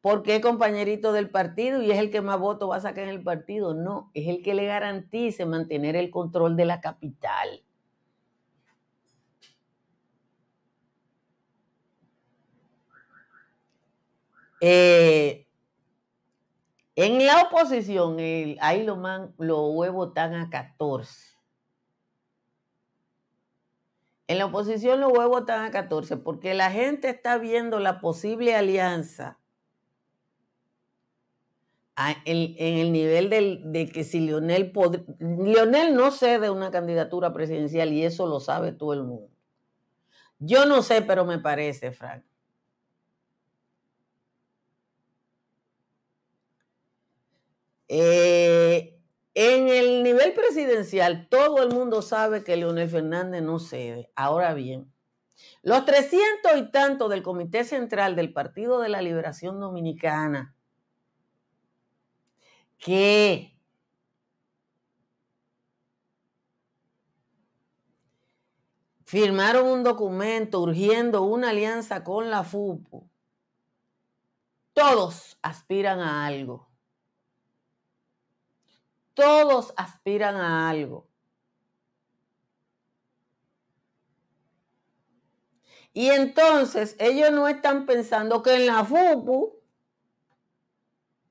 porque 0.00 0.36
es 0.36 0.42
compañerito 0.42 1.12
del 1.12 1.30
partido 1.30 1.82
y 1.82 1.92
es 1.92 1.98
el 1.98 2.10
que 2.10 2.20
más 2.20 2.40
votos 2.40 2.68
va 2.68 2.76
a 2.76 2.80
sacar 2.80 3.04
en 3.04 3.10
el 3.10 3.22
partido. 3.22 3.74
No, 3.74 4.10
es 4.12 4.26
el 4.26 4.42
que 4.42 4.54
le 4.54 4.66
garantice 4.66 5.46
mantener 5.46 5.94
el 5.94 6.10
control 6.10 6.56
de 6.56 6.64
la 6.64 6.80
capital. 6.80 7.62
Eh, 14.66 15.46
en 16.96 17.26
la 17.26 17.42
oposición, 17.42 18.16
ahí 18.60 18.82
los 18.82 18.96
lo 19.36 19.66
huevos 19.66 20.08
están 20.08 20.32
a 20.32 20.48
14. 20.48 21.36
En 24.26 24.38
la 24.38 24.46
oposición 24.46 25.00
los 25.00 25.12
huevos 25.12 25.40
están 25.40 25.66
a 25.66 25.70
14 25.70 26.16
porque 26.16 26.54
la 26.54 26.70
gente 26.70 27.10
está 27.10 27.36
viendo 27.36 27.78
la 27.78 28.00
posible 28.00 28.54
alianza 28.54 29.38
en, 32.24 32.54
el 32.56 32.90
nivel 32.90 33.28
de 33.28 33.90
que 33.92 34.02
si 34.02 34.20
Lionel 34.20 34.72
Lionel 35.18 35.94
no 35.94 36.10
cede 36.10 36.48
una 36.48 36.70
candidatura 36.70 37.34
presidencial 37.34 37.92
y 37.92 38.02
eso 38.02 38.26
lo 38.26 38.40
sabe 38.40 38.72
todo 38.72 38.94
el 38.94 39.02
mundo. 39.02 39.28
Yo 40.38 40.64
no 40.64 40.80
sé, 40.80 41.02
pero 41.02 41.26
me 41.26 41.38
parece, 41.38 41.92
Frank. 41.92 42.24
Eh, 47.96 48.98
en 49.34 49.68
el 49.68 50.02
nivel 50.02 50.32
presidencial, 50.34 51.28
todo 51.28 51.62
el 51.62 51.72
mundo 51.72 52.02
sabe 52.02 52.42
que 52.42 52.56
Leonel 52.56 52.90
Fernández 52.90 53.40
no 53.40 53.60
cede. 53.60 54.10
Ahora 54.16 54.52
bien, 54.52 54.92
los 55.62 55.84
300 55.84 56.56
y 56.56 56.72
tanto 56.72 57.08
del 57.08 57.22
Comité 57.22 57.62
Central 57.62 58.16
del 58.16 58.32
Partido 58.32 58.80
de 58.80 58.88
la 58.88 59.00
Liberación 59.00 59.60
Dominicana 59.60 60.56
que 62.78 63.56
firmaron 69.04 69.68
un 69.68 69.84
documento 69.84 70.60
urgiendo 70.60 71.22
una 71.22 71.50
alianza 71.50 72.02
con 72.02 72.28
la 72.28 72.42
FUPU, 72.42 73.08
todos 74.72 75.38
aspiran 75.42 76.00
a 76.00 76.26
algo. 76.26 76.73
Todos 79.14 79.72
aspiran 79.76 80.36
a 80.36 80.68
algo. 80.68 81.08
Y 85.92 86.10
entonces 86.10 86.96
ellos 86.98 87.30
no 87.30 87.46
están 87.46 87.86
pensando 87.86 88.42
que 88.42 88.56
en 88.56 88.66
la 88.66 88.84
FUPU 88.84 89.60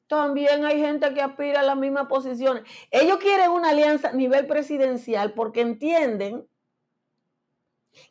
también 0.07 0.63
hay 0.63 0.79
gente 0.79 1.13
que 1.13 1.21
aspira 1.21 1.59
a 1.59 1.63
las 1.63 1.75
mismas 1.75 2.07
posiciones. 2.07 2.63
Ellos 2.89 3.17
quieren 3.17 3.51
una 3.51 3.71
alianza 3.71 4.09
a 4.09 4.13
nivel 4.13 4.47
presidencial 4.47 5.33
porque 5.33 5.61
entienden 5.61 6.47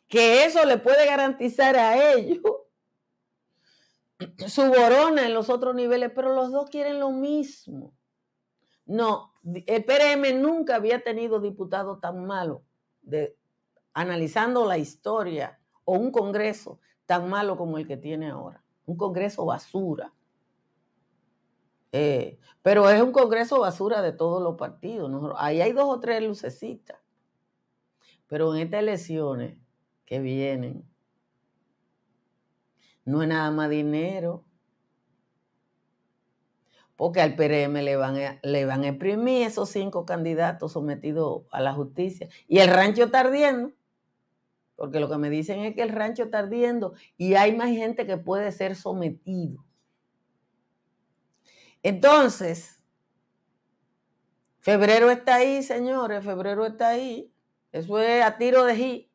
que 0.07 0.45
eso 0.45 0.63
le 0.65 0.77
puede 0.77 1.05
garantizar 1.05 1.75
a 1.75 2.13
ellos 2.13 2.41
su 4.47 4.63
borona 4.67 5.25
en 5.25 5.33
los 5.33 5.49
otros 5.49 5.73
niveles, 5.73 6.11
pero 6.13 6.33
los 6.33 6.51
dos 6.51 6.69
quieren 6.69 6.99
lo 6.99 7.11
mismo. 7.11 7.93
No, 8.85 9.33
el 9.43 9.85
PRM 9.85 10.41
nunca 10.41 10.75
había 10.75 11.03
tenido 11.03 11.39
diputado 11.39 11.99
tan 11.99 12.25
malo, 12.25 12.63
de, 13.01 13.37
analizando 13.93 14.65
la 14.65 14.77
historia, 14.77 15.59
o 15.85 15.93
un 15.93 16.11
Congreso 16.11 16.79
tan 17.05 17.29
malo 17.29 17.57
como 17.57 17.77
el 17.77 17.87
que 17.87 17.97
tiene 17.97 18.29
ahora. 18.29 18.63
Un 18.85 18.97
Congreso 18.97 19.45
basura 19.45 20.13
eh, 21.95 22.39
pero 22.63 22.89
es 22.89 22.99
un 23.01 23.11
congreso 23.11 23.59
basura 23.59 24.01
de 24.01 24.11
todos 24.11 24.41
los 24.41 24.55
partidos. 24.55 25.11
Ahí 25.37 25.61
hay 25.61 25.73
dos 25.73 25.85
o 25.85 25.99
tres 25.99 26.23
lucecitas. 26.23 26.97
Pero 28.27 28.53
en 28.55 28.63
estas 28.63 28.79
elecciones 28.79 29.57
que 30.03 30.19
vienen, 30.19 30.83
no 33.05 33.21
es 33.21 33.29
nada 33.29 33.51
más 33.51 33.69
dinero. 33.69 34.43
Porque 36.95 37.21
al 37.21 37.35
PRM 37.35 37.81
le 37.81 37.95
van, 37.95 38.17
a, 38.17 38.39
le 38.43 38.65
van 38.65 38.83
a 38.83 38.87
imprimir 38.87 39.47
esos 39.47 39.69
cinco 39.69 40.05
candidatos 40.05 40.73
sometidos 40.73 41.43
a 41.51 41.59
la 41.59 41.73
justicia. 41.73 42.29
Y 42.47 42.59
el 42.59 42.69
rancho 42.69 43.05
está 43.05 43.21
ardiendo. 43.21 43.71
Porque 44.75 44.99
lo 44.99 45.09
que 45.09 45.17
me 45.17 45.29
dicen 45.29 45.59
es 45.61 45.75
que 45.75 45.81
el 45.81 45.89
rancho 45.89 46.23
está 46.23 46.39
ardiendo 46.39 46.93
y 47.17 47.35
hay 47.35 47.55
más 47.55 47.69
gente 47.69 48.05
que 48.05 48.17
puede 48.17 48.51
ser 48.51 48.75
sometido. 48.75 49.63
Entonces, 51.83 52.81
febrero 54.59 55.11
está 55.11 55.35
ahí, 55.35 55.61
señores, 55.63 56.23
febrero 56.23 56.65
está 56.65 56.89
ahí. 56.89 57.31
Eso 57.71 57.99
es 57.99 58.23
a 58.23 58.37
tiro 58.37 58.63
de 58.65 58.75
ji. 58.75 59.11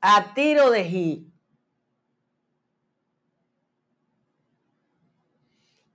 A 0.00 0.34
tiro 0.34 0.70
de 0.70 0.84
ji. 0.84 1.25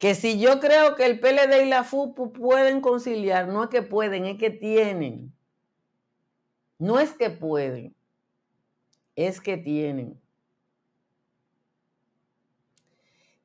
Que 0.02 0.16
si 0.16 0.38
yo 0.38 0.60
creo 0.60 0.96
que 0.96 1.06
el 1.06 1.22
PLD 1.22 1.64
y 1.64 1.70
la 1.70 1.86
FUPU 1.86 2.34
pueden 2.34 2.82
conciliar, 2.82 3.48
no 3.48 3.64
es 3.64 3.70
que 3.70 3.82
pueden, 3.82 4.26
es 4.26 4.38
que 4.38 4.50
tienen. 4.50 5.34
No 6.78 7.00
es 7.00 7.14
que 7.14 7.30
pueden, 7.30 7.96
es 9.16 9.40
que 9.40 9.56
tienen. 9.56 10.22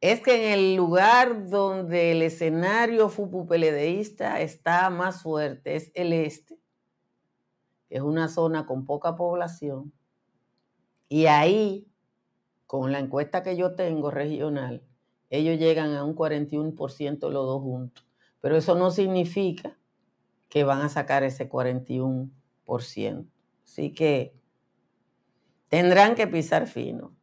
es 0.01 0.21
que 0.21 0.53
en 0.53 0.53
el 0.53 0.77
lugar 0.77 1.49
donde 1.49 2.13
el 2.13 2.23
escenario 2.23 3.09
fupupeledeísta 3.09 4.41
está 4.41 4.89
más 4.91 5.23
fuerte 5.23 5.75
es 5.75 5.91
el 5.95 6.13
este, 6.13 6.59
que 7.89 7.97
es 7.97 8.03
una 8.03 8.29
zona 8.29 8.67
con 8.67 8.85
poca 8.85 9.17
población. 9.17 9.93
Y 11.09 11.27
ahí, 11.27 11.89
con 12.67 12.93
la 12.93 12.99
encuesta 12.99 13.43
que 13.43 13.57
yo 13.57 13.75
tengo 13.75 14.11
regional, 14.11 14.83
ellos 15.31 15.59
llegan 15.59 15.95
a 15.95 16.05
un 16.05 16.15
41% 16.15 17.31
los 17.31 17.47
dos 17.47 17.63
juntos. 17.63 18.07
Pero 18.41 18.57
eso 18.57 18.75
no 18.75 18.91
significa 18.91 19.77
que 20.49 20.65
van 20.65 20.83
a 20.83 20.89
sacar 20.89 21.25
ese 21.25 21.49
41%. 21.49 22.31
Así 23.65 23.93
que 23.93 24.35
tendrán 25.69 26.15
que 26.15 26.27
pisar 26.27 26.67
fino. 26.67 27.17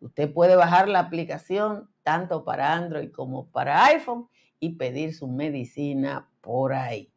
Usted 0.00 0.30
puede 0.32 0.54
bajar 0.54 0.88
la 0.88 1.00
aplicación 1.00 1.90
tanto 2.02 2.44
para 2.44 2.74
Android 2.74 3.10
como 3.10 3.50
para 3.50 3.86
iPhone 3.86 4.28
y 4.60 4.74
pedir 4.74 5.14
su 5.14 5.28
medicina 5.28 6.28
por 6.42 6.74
ahí. 6.74 7.10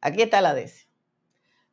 Aquí 0.05 0.21
está 0.21 0.43
la 0.43 0.53
décima. 0.53 0.93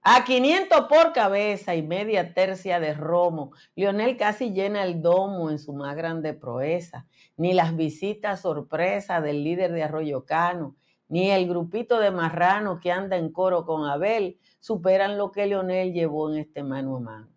A 0.04 0.24
500 0.24 0.88
por 0.88 1.12
cabeza 1.12 1.76
y 1.76 1.84
media 1.84 2.34
tercia 2.34 2.80
de 2.80 2.94
romo, 2.94 3.52
Lionel 3.76 4.16
casi 4.16 4.54
llena 4.54 4.86
el 4.86 5.02
domo 5.02 5.52
en 5.52 5.60
su 5.60 5.74
más 5.74 5.98
grande 5.98 6.34
proeza. 6.34 7.06
Ni 7.36 7.52
las 7.52 7.76
visitas 7.76 8.40
sorpresa 8.40 9.20
del 9.20 9.44
líder 9.44 9.74
de 9.74 9.84
Arroyo 9.84 10.24
Cano, 10.24 10.78
ni 11.10 11.30
el 11.30 11.46
grupito 11.46 12.00
de 12.00 12.12
marrano 12.12 12.80
que 12.80 12.94
anda 12.94 13.18
en 13.18 13.34
coro 13.34 13.66
con 13.66 13.86
Abel 13.86 14.40
superan 14.62 15.18
lo 15.18 15.34
que 15.34 15.46
Leonel 15.48 15.92
llevó 15.92 16.32
en 16.32 16.40
este 16.40 16.64
mano 16.64 16.96
a 16.96 17.00
mano. 17.02 17.28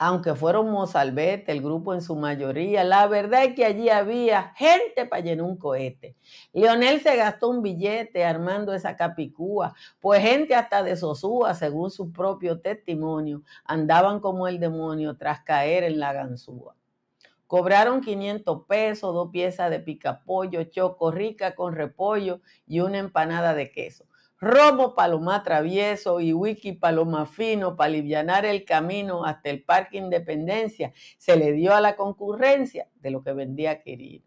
Aunque 0.00 0.36
fueron 0.36 0.70
mozalbete, 0.70 1.50
el 1.50 1.60
grupo 1.60 1.92
en 1.92 2.00
su 2.02 2.14
mayoría, 2.14 2.84
la 2.84 3.08
verdad 3.08 3.44
es 3.44 3.54
que 3.54 3.64
allí 3.64 3.88
había 3.88 4.54
gente 4.54 5.06
para 5.06 5.22
llenar 5.22 5.44
un 5.44 5.56
cohete. 5.56 6.14
Leonel 6.52 7.00
se 7.00 7.16
gastó 7.16 7.48
un 7.48 7.62
billete 7.62 8.24
armando 8.24 8.72
esa 8.72 8.94
capicúa, 8.94 9.74
pues 9.98 10.22
gente 10.22 10.54
hasta 10.54 10.84
de 10.84 10.96
Sosúa, 10.96 11.52
según 11.54 11.90
su 11.90 12.12
propio 12.12 12.60
testimonio, 12.60 13.42
andaban 13.64 14.20
como 14.20 14.46
el 14.46 14.60
demonio 14.60 15.16
tras 15.16 15.40
caer 15.40 15.82
en 15.82 15.98
la 15.98 16.12
ganzúa. 16.12 16.76
Cobraron 17.48 18.00
500 18.00 18.66
pesos, 18.66 19.12
dos 19.12 19.30
piezas 19.32 19.68
de 19.68 19.80
picapollo, 19.80 20.62
choco 20.64 21.10
rica 21.10 21.56
con 21.56 21.74
repollo 21.74 22.40
y 22.68 22.80
una 22.80 22.98
empanada 22.98 23.52
de 23.54 23.72
queso. 23.72 24.07
Romo 24.40 24.94
paloma 24.94 25.42
travieso 25.42 26.20
y 26.20 26.32
wiki 26.32 26.72
paloma 26.72 27.26
fino 27.26 27.74
para 27.74 27.88
aliviar 27.88 28.46
el 28.46 28.64
camino 28.64 29.24
hasta 29.24 29.50
el 29.50 29.64
Parque 29.64 29.98
Independencia. 29.98 30.92
Se 31.18 31.36
le 31.36 31.52
dio 31.52 31.74
a 31.74 31.80
la 31.80 31.96
concurrencia 31.96 32.88
de 33.00 33.10
lo 33.10 33.24
que 33.24 33.32
vendía 33.32 33.82
querido. 33.82 34.24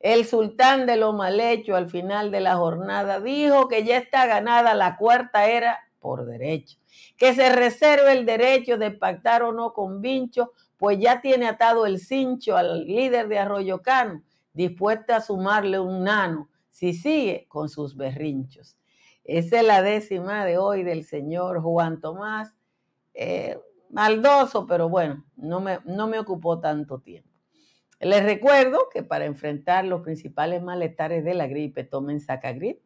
El 0.00 0.26
sultán 0.26 0.86
de 0.86 0.96
lo 0.96 1.12
mal 1.12 1.38
hecho 1.38 1.76
al 1.76 1.88
final 1.88 2.30
de 2.30 2.40
la 2.40 2.56
jornada 2.56 3.20
dijo 3.20 3.68
que 3.68 3.84
ya 3.84 3.98
está 3.98 4.26
ganada 4.26 4.74
la 4.74 4.96
cuarta 4.96 5.46
era 5.46 5.78
por 6.00 6.26
derecho, 6.26 6.78
que 7.16 7.32
se 7.32 7.48
reserve 7.50 8.12
el 8.12 8.26
derecho 8.26 8.76
de 8.76 8.90
pactar 8.90 9.44
o 9.44 9.52
no 9.52 9.72
con 9.72 10.02
Vincho 10.02 10.52
pues 10.76 10.98
ya 10.98 11.20
tiene 11.20 11.46
atado 11.46 11.86
el 11.86 12.00
cincho 12.00 12.56
al 12.56 12.84
líder 12.84 13.28
de 13.28 13.38
Arroyo 13.38 13.82
Cano, 13.82 14.24
dispuesta 14.52 15.16
a 15.16 15.20
sumarle 15.20 15.78
un 15.78 16.02
nano 16.02 16.48
si 16.70 16.92
sigue 16.92 17.46
con 17.48 17.68
sus 17.68 17.96
berrinchos. 17.96 18.76
Esa 19.24 19.60
es 19.60 19.66
la 19.66 19.82
décima 19.82 20.44
de 20.44 20.58
hoy 20.58 20.82
del 20.82 21.04
señor 21.04 21.60
Juan 21.60 22.00
Tomás. 22.00 22.54
Eh, 23.14 23.58
maldoso, 23.90 24.66
pero 24.66 24.88
bueno, 24.88 25.24
no 25.36 25.60
me, 25.60 25.78
no 25.84 26.06
me 26.06 26.18
ocupó 26.18 26.60
tanto 26.60 27.00
tiempo. 27.00 27.28
Les 28.00 28.24
recuerdo 28.24 28.78
que 28.92 29.02
para 29.02 29.26
enfrentar 29.26 29.84
los 29.84 30.02
principales 30.02 30.62
malestares 30.62 31.24
de 31.24 31.34
la 31.34 31.46
gripe, 31.46 31.84
tomen 31.84 32.20
Sacagrip, 32.20 32.80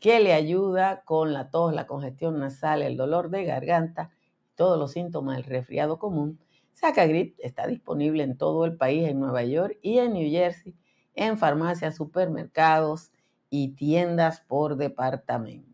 que 0.00 0.20
le 0.20 0.32
ayuda 0.32 1.02
con 1.04 1.32
la 1.32 1.50
tos, 1.50 1.74
la 1.74 1.86
congestión 1.86 2.38
nasal, 2.38 2.82
el 2.82 2.96
dolor 2.96 3.30
de 3.30 3.44
garganta, 3.44 4.10
todos 4.54 4.78
los 4.78 4.92
síntomas 4.92 5.36
del 5.36 5.44
resfriado 5.44 5.98
común 5.98 6.38
Sacagrip 6.74 7.38
está 7.38 7.66
disponible 7.66 8.24
en 8.24 8.36
todo 8.36 8.64
el 8.64 8.76
país, 8.76 9.08
en 9.08 9.20
Nueva 9.20 9.44
York 9.44 9.78
y 9.80 9.98
en 9.98 10.12
New 10.12 10.28
Jersey, 10.28 10.74
en 11.14 11.38
farmacias, 11.38 11.96
supermercados 11.96 13.12
y 13.48 13.76
tiendas 13.76 14.40
por 14.40 14.76
departamento. 14.76 15.73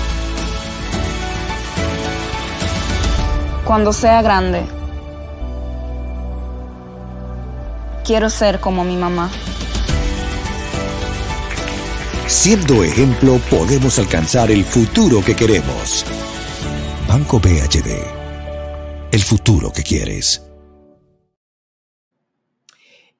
Cuando 3.71 3.93
sea 3.93 4.21
grande, 4.21 4.63
quiero 8.03 8.29
ser 8.29 8.59
como 8.59 8.83
mi 8.83 8.97
mamá. 8.97 9.31
Siendo 12.27 12.83
ejemplo, 12.83 13.39
podemos 13.49 13.97
alcanzar 13.97 14.51
el 14.51 14.65
futuro 14.65 15.21
que 15.25 15.37
queremos. 15.37 16.05
Banco 17.07 17.39
BHD. 17.39 17.95
El 19.09 19.21
futuro 19.21 19.71
que 19.73 19.83
quieres. 19.83 20.45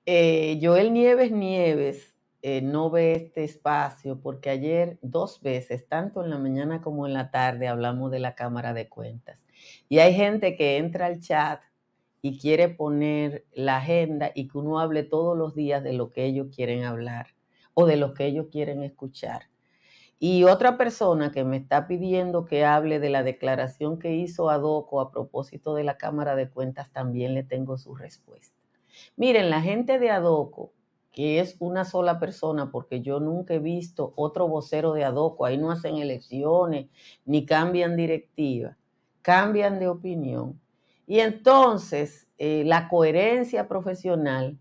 Eh, 0.05 0.59
Joel 0.61 0.91
Nieves 0.91 1.31
Nieves 1.31 2.13
eh, 2.41 2.61
no 2.61 2.89
ve 2.89 3.13
este 3.13 3.45
espacio 3.45 4.19
porque 4.19 4.49
ayer 4.49 4.99
dos 5.01 5.41
veces, 5.41 5.87
tanto 5.87 6.21
en 6.21 6.29
la 6.29 6.37
mañana 6.37 6.81
como 6.81 7.07
en 7.07 7.13
la 7.13 7.31
tarde, 7.31 7.69
hablamos 7.69 8.11
de 8.11 8.19
la 8.19 8.35
Cámara 8.35 8.73
de 8.73 8.89
Cuentas. 8.89 9.40
Y 9.91 9.99
hay 9.99 10.13
gente 10.13 10.55
que 10.55 10.77
entra 10.77 11.07
al 11.07 11.19
chat 11.19 11.63
y 12.21 12.39
quiere 12.39 12.69
poner 12.69 13.45
la 13.51 13.75
agenda 13.75 14.31
y 14.33 14.47
que 14.47 14.57
uno 14.57 14.79
hable 14.79 15.03
todos 15.03 15.37
los 15.37 15.53
días 15.53 15.83
de 15.83 15.91
lo 15.91 16.13
que 16.13 16.23
ellos 16.23 16.47
quieren 16.55 16.85
hablar 16.85 17.35
o 17.73 17.85
de 17.85 17.97
lo 17.97 18.13
que 18.13 18.25
ellos 18.25 18.47
quieren 18.49 18.83
escuchar. 18.83 19.49
Y 20.17 20.45
otra 20.45 20.77
persona 20.77 21.33
que 21.33 21.43
me 21.43 21.57
está 21.57 21.87
pidiendo 21.87 22.45
que 22.45 22.63
hable 22.63 23.01
de 23.01 23.09
la 23.09 23.21
declaración 23.21 23.99
que 23.99 24.15
hizo 24.15 24.49
Adoco 24.49 25.01
a 25.01 25.11
propósito 25.11 25.75
de 25.75 25.83
la 25.83 25.97
Cámara 25.97 26.37
de 26.37 26.49
Cuentas, 26.49 26.93
también 26.93 27.33
le 27.33 27.43
tengo 27.43 27.77
su 27.77 27.93
respuesta. 27.93 28.55
Miren, 29.17 29.49
la 29.49 29.59
gente 29.59 29.99
de 29.99 30.09
Adoco, 30.09 30.71
que 31.11 31.41
es 31.41 31.57
una 31.59 31.83
sola 31.83 32.17
persona, 32.17 32.71
porque 32.71 33.01
yo 33.01 33.19
nunca 33.19 33.55
he 33.55 33.59
visto 33.59 34.13
otro 34.15 34.47
vocero 34.47 34.93
de 34.93 35.03
Adoco, 35.03 35.43
ahí 35.43 35.57
no 35.57 35.69
hacen 35.69 35.97
elecciones 35.97 36.87
ni 37.25 37.45
cambian 37.45 37.97
directiva, 37.97 38.77
cambian 39.21 39.79
de 39.79 39.87
opinión. 39.87 40.59
Y 41.07 41.19
entonces 41.19 42.27
eh, 42.37 42.63
la 42.65 42.87
coherencia 42.87 43.67
profesional 43.67 44.57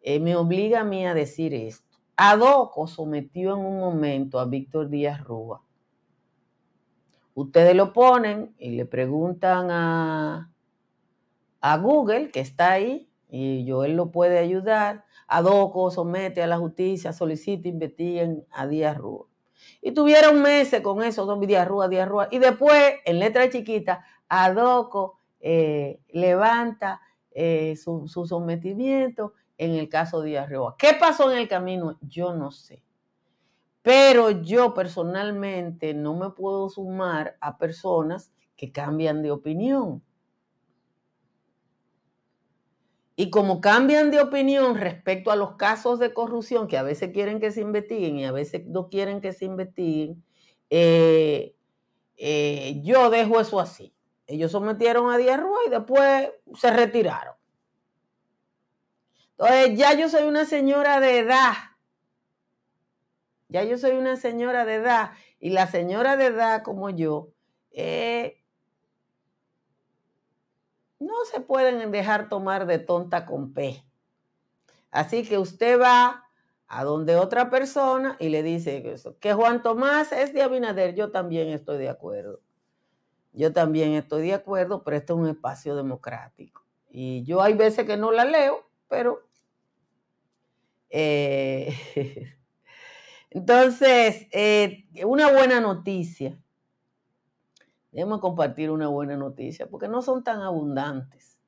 eh, 0.00 0.20
me 0.20 0.36
obliga 0.36 0.80
a 0.80 0.84
mí 0.84 1.06
a 1.06 1.14
decir 1.14 1.54
esto. 1.54 1.98
Adoco 2.16 2.86
sometió 2.86 3.54
en 3.54 3.64
un 3.64 3.78
momento 3.78 4.38
a 4.38 4.46
Víctor 4.46 4.88
Díaz 4.88 5.22
Rúa. 5.22 5.62
Ustedes 7.34 7.76
lo 7.76 7.92
ponen 7.92 8.54
y 8.58 8.70
le 8.70 8.86
preguntan 8.86 9.70
a, 9.70 10.50
a 11.60 11.76
Google, 11.76 12.30
que 12.30 12.40
está 12.40 12.72
ahí, 12.72 13.10
y 13.28 13.64
yo 13.66 13.84
él 13.84 13.96
lo 13.96 14.10
puede 14.10 14.38
ayudar. 14.38 15.04
Adoco 15.28 15.90
somete 15.90 16.42
a 16.42 16.46
la 16.46 16.56
justicia, 16.56 17.12
solicita, 17.12 17.68
investiguen 17.68 18.46
a 18.50 18.66
Díaz 18.66 18.96
Rúa. 18.96 19.26
Y 19.82 19.92
tuvieron 19.92 20.42
meses 20.42 20.80
con 20.80 21.02
eso, 21.02 21.26
don 21.26 21.40
Díaz 21.40 21.66
Rúa, 21.66 21.88
Díaz 21.88 22.08
Rúa. 22.08 22.28
Y 22.30 22.38
después, 22.38 22.94
en 23.04 23.18
letra 23.18 23.48
chiquita, 23.48 24.04
Adoco 24.28 25.18
eh, 25.40 26.00
levanta 26.08 27.00
eh, 27.30 27.76
su, 27.76 28.08
sometimiento 28.08 29.34
en 29.58 29.74
el 29.74 29.88
caso 29.88 30.22
de 30.22 30.38
Arroa. 30.38 30.74
¿Qué 30.78 30.94
pasó 30.98 31.30
en 31.30 31.38
el 31.38 31.48
camino? 31.48 31.98
Yo 32.00 32.34
no 32.34 32.50
sé. 32.50 32.82
Pero 33.82 34.30
yo 34.30 34.74
personalmente 34.74 35.94
no 35.94 36.14
me 36.14 36.30
puedo 36.30 36.68
sumar 36.68 37.36
a 37.40 37.58
personas 37.58 38.32
que 38.56 38.72
cambian 38.72 39.22
de 39.22 39.30
opinión. 39.30 40.02
Y 43.16 43.30
como 43.30 43.60
cambian 43.60 44.10
de 44.10 44.20
opinión 44.20 44.76
respecto 44.76 45.30
a 45.30 45.36
los 45.36 45.56
casos 45.56 45.98
de 45.98 46.12
corrupción 46.12 46.68
que 46.68 46.76
a 46.76 46.82
veces 46.82 47.12
quieren 47.12 47.40
que 47.40 47.50
se 47.50 47.62
investiguen 47.62 48.18
y 48.18 48.26
a 48.26 48.32
veces 48.32 48.66
no 48.66 48.90
quieren 48.90 49.20
que 49.20 49.32
se 49.32 49.46
investiguen, 49.46 50.22
eh, 50.68 51.54
eh, 52.18 52.80
yo 52.84 53.08
dejo 53.08 53.40
eso 53.40 53.58
así. 53.58 53.94
Ellos 54.26 54.52
sometieron 54.52 55.10
a 55.10 55.16
Díaz 55.16 55.40
Rúa 55.40 55.60
y 55.66 55.70
después 55.70 56.28
se 56.54 56.70
retiraron. 56.70 57.34
Entonces, 59.38 59.78
ya 59.78 59.94
yo 59.94 60.08
soy 60.08 60.24
una 60.24 60.44
señora 60.44 61.00
de 61.00 61.18
edad 61.18 61.54
ya 63.48 63.64
yo 63.64 63.78
soy 63.78 63.92
una 63.92 64.16
señora 64.16 64.64
de 64.64 64.76
edad 64.76 65.12
y 65.38 65.50
la 65.50 65.66
señora 65.66 66.16
de 66.16 66.26
edad 66.26 66.62
como 66.62 66.90
yo, 66.90 67.28
eh, 67.70 68.42
no 71.06 71.14
se 71.30 71.40
pueden 71.40 71.90
dejar 71.90 72.28
tomar 72.28 72.66
de 72.66 72.78
tonta 72.78 73.24
con 73.24 73.52
P. 73.54 73.82
Así 74.90 75.24
que 75.24 75.38
usted 75.38 75.80
va 75.80 76.24
a 76.68 76.84
donde 76.84 77.16
otra 77.16 77.48
persona 77.48 78.16
y 78.18 78.28
le 78.28 78.42
dice 78.42 78.82
que 79.20 79.32
Juan 79.32 79.62
Tomás 79.62 80.12
es 80.12 80.34
de 80.34 80.42
Abinader, 80.42 80.94
yo 80.94 81.10
también 81.10 81.48
estoy 81.48 81.78
de 81.78 81.88
acuerdo. 81.88 82.40
Yo 83.32 83.52
también 83.52 83.92
estoy 83.92 84.28
de 84.28 84.34
acuerdo, 84.34 84.82
pero 84.82 84.96
esto 84.96 85.14
es 85.14 85.20
un 85.20 85.28
espacio 85.28 85.76
democrático. 85.76 86.64
Y 86.90 87.22
yo 87.24 87.42
hay 87.42 87.54
veces 87.54 87.86
que 87.86 87.96
no 87.96 88.10
la 88.10 88.24
leo, 88.24 88.66
pero 88.88 89.26
eh, 90.90 91.74
Entonces, 93.30 94.28
eh, 94.32 94.86
una 95.04 95.30
buena 95.30 95.60
noticia. 95.60 96.38
Debemos 97.96 98.20
compartir 98.20 98.70
una 98.70 98.88
buena 98.88 99.16
noticia 99.16 99.66
porque 99.70 99.88
no 99.88 100.02
son 100.02 100.22
tan 100.22 100.42
abundantes. 100.42 101.40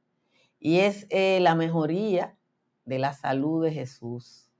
Y 0.58 0.78
es 0.78 1.06
eh, 1.10 1.40
la 1.40 1.54
mejoría 1.54 2.38
de 2.86 2.98
la 2.98 3.12
salud 3.12 3.62
de 3.62 3.70
Jesús. 3.70 4.50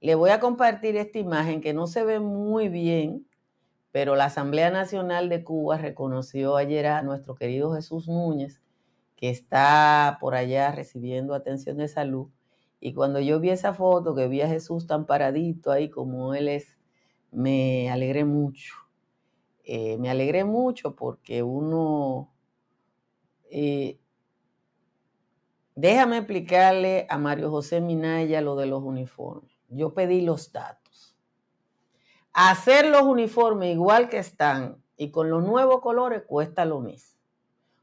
Le 0.00 0.16
voy 0.16 0.30
a 0.30 0.40
compartir 0.40 0.96
esta 0.96 1.20
imagen 1.20 1.60
que 1.60 1.72
no 1.72 1.86
se 1.86 2.02
ve 2.02 2.18
muy 2.18 2.68
bien, 2.68 3.28
pero 3.92 4.16
la 4.16 4.24
Asamblea 4.24 4.72
Nacional 4.72 5.28
de 5.28 5.44
Cuba 5.44 5.78
reconoció 5.78 6.56
ayer 6.56 6.86
a 6.86 7.02
nuestro 7.02 7.36
querido 7.36 7.72
Jesús 7.72 8.08
Núñez, 8.08 8.60
que 9.14 9.30
está 9.30 10.18
por 10.20 10.34
allá 10.34 10.72
recibiendo 10.72 11.32
atención 11.34 11.76
de 11.76 11.86
salud 11.86 12.28
y 12.80 12.92
cuando 12.92 13.20
yo 13.20 13.40
vi 13.40 13.50
esa 13.50 13.72
foto, 13.72 14.14
que 14.14 14.26
vi 14.26 14.42
a 14.42 14.48
Jesús 14.48 14.86
tan 14.86 15.06
paradito 15.06 15.70
ahí 15.70 15.88
como 15.88 16.34
Él 16.34 16.48
es, 16.48 16.76
me 17.30 17.88
alegré 17.90 18.26
mucho. 18.26 18.74
Eh, 19.64 19.96
me 19.98 20.10
alegré 20.10 20.44
mucho 20.44 20.94
porque 20.94 21.42
uno... 21.42 22.30
Eh, 23.50 23.98
déjame 25.74 26.18
explicarle 26.18 27.06
a 27.08 27.18
Mario 27.18 27.50
José 27.50 27.80
Minaya 27.80 28.40
lo 28.40 28.56
de 28.56 28.66
los 28.66 28.82
uniformes. 28.82 29.52
Yo 29.68 29.94
pedí 29.94 30.20
los 30.20 30.52
datos. 30.52 31.16
Hacer 32.32 32.86
los 32.86 33.02
uniformes 33.02 33.72
igual 33.72 34.08
que 34.08 34.18
están 34.18 34.82
y 34.96 35.10
con 35.10 35.30
los 35.30 35.44
nuevos 35.44 35.80
colores 35.80 36.22
cuesta 36.26 36.64
lo 36.64 36.80
mismo. 36.80 37.20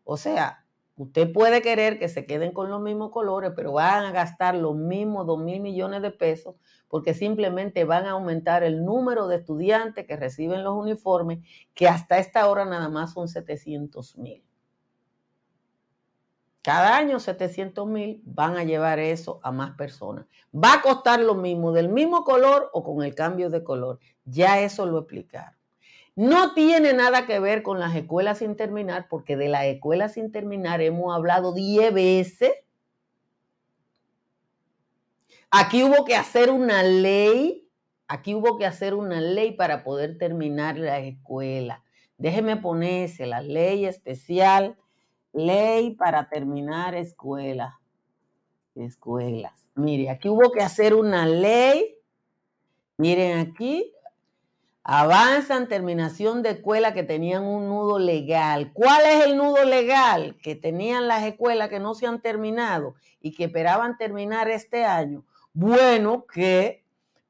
O 0.04 0.18
sea, 0.18 0.61
Usted 0.98 1.32
puede 1.32 1.62
querer 1.62 1.98
que 1.98 2.10
se 2.10 2.26
queden 2.26 2.52
con 2.52 2.70
los 2.70 2.82
mismos 2.82 3.12
colores, 3.12 3.54
pero 3.56 3.74
van 3.74 4.06
a 4.06 4.12
gastar 4.12 4.56
los 4.56 4.76
mismos 4.76 5.26
2 5.26 5.40
mil 5.40 5.62
millones 5.62 6.02
de 6.02 6.12
pesos 6.12 6.56
porque 6.92 7.14
simplemente 7.14 7.86
van 7.86 8.06
a 8.06 8.12
aumentar 8.12 8.64
el 8.64 8.84
número 8.84 9.28
de 9.30 9.38
estudiantes 9.38 10.06
que 10.06 10.18
reciben 10.18 10.64
los 10.64 10.74
uniformes, 10.76 11.40
que 11.74 11.88
hasta 11.88 12.18
esta 12.18 12.48
hora 12.50 12.66
nada 12.66 12.90
más 12.90 13.14
son 13.14 13.30
700 13.30 14.18
mil. 14.18 14.44
Cada 16.62 16.98
año 16.98 17.20
700 17.20 17.88
mil 17.88 18.22
van 18.26 18.58
a 18.58 18.66
llevar 18.66 19.00
eso 19.00 19.40
a 19.42 19.52
más 19.52 19.72
personas. 19.78 20.26
Va 20.54 20.74
a 20.76 20.82
costar 20.82 21.22
lo 21.22 21.34
mismo, 21.34 21.72
del 21.72 21.88
mismo 21.88 22.26
color 22.26 22.70
o 22.74 22.84
con 22.84 23.04
el 23.04 23.16
cambio 23.16 23.50
de 23.50 23.64
color. 23.64 24.00
Ya 24.26 24.60
eso 24.60 24.86
lo 24.86 25.00
explicaron. 25.00 25.61
No 26.16 26.54
tiene 26.54 26.94
nada 26.94 27.26
que 27.26 27.40
ver 27.40 27.64
con 27.64 27.80
las 27.80 27.96
escuelas 27.96 28.40
sin 28.40 28.56
terminar, 28.56 29.08
porque 29.10 29.38
de 29.38 29.48
las 29.48 29.66
escuelas 29.66 30.14
sin 30.14 30.32
terminar 30.32 30.82
hemos 30.82 31.16
hablado 31.16 31.54
10 31.54 31.94
veces. 31.94 32.52
Aquí 35.50 35.84
hubo 35.84 36.06
que 36.06 36.16
hacer 36.16 36.50
una 36.50 36.84
ley, 36.84 37.68
aquí 38.08 38.36
hubo 38.36 38.58
que 38.58 38.66
hacer 38.66 38.94
una 38.94 39.20
ley 39.20 39.52
para 39.52 39.84
poder 39.84 40.18
terminar 40.18 40.78
la 40.78 41.00
escuela. 41.00 41.84
Déjeme 42.18 42.58
ponerse 42.58 43.26
la 43.26 43.42
ley 43.42 43.86
especial, 43.86 44.78
ley 45.34 45.96
para 45.96 46.30
terminar 46.30 46.96
escuela. 46.96 47.80
Escuelas. 48.76 49.70
Mire, 49.76 50.10
aquí 50.10 50.30
hubo 50.30 50.52
que 50.52 50.62
hacer 50.62 50.94
una 50.94 51.26
ley. 51.26 51.98
Miren 52.98 53.40
aquí, 53.40 53.92
avanzan 54.84 55.68
terminación 55.68 56.42
de 56.42 56.52
escuela 56.52 56.94
que 56.94 57.04
tenían 57.04 57.44
un 57.44 57.68
nudo 57.68 58.00
legal. 58.00 58.72
¿Cuál 58.74 59.06
es 59.06 59.26
el 59.26 59.38
nudo 59.38 59.64
legal 59.64 60.38
que 60.42 60.56
tenían 60.56 61.08
las 61.08 61.24
escuelas 61.24 61.70
que 61.70 61.80
no 61.80 61.94
se 61.94 62.08
han 62.08 62.22
terminado 62.22 62.96
y 63.20 63.34
que 63.34 63.46
esperaban 63.46 63.98
terminar 63.98 64.50
este 64.50 64.86
año? 64.86 65.26
Bueno, 65.54 66.26
que 66.26 66.84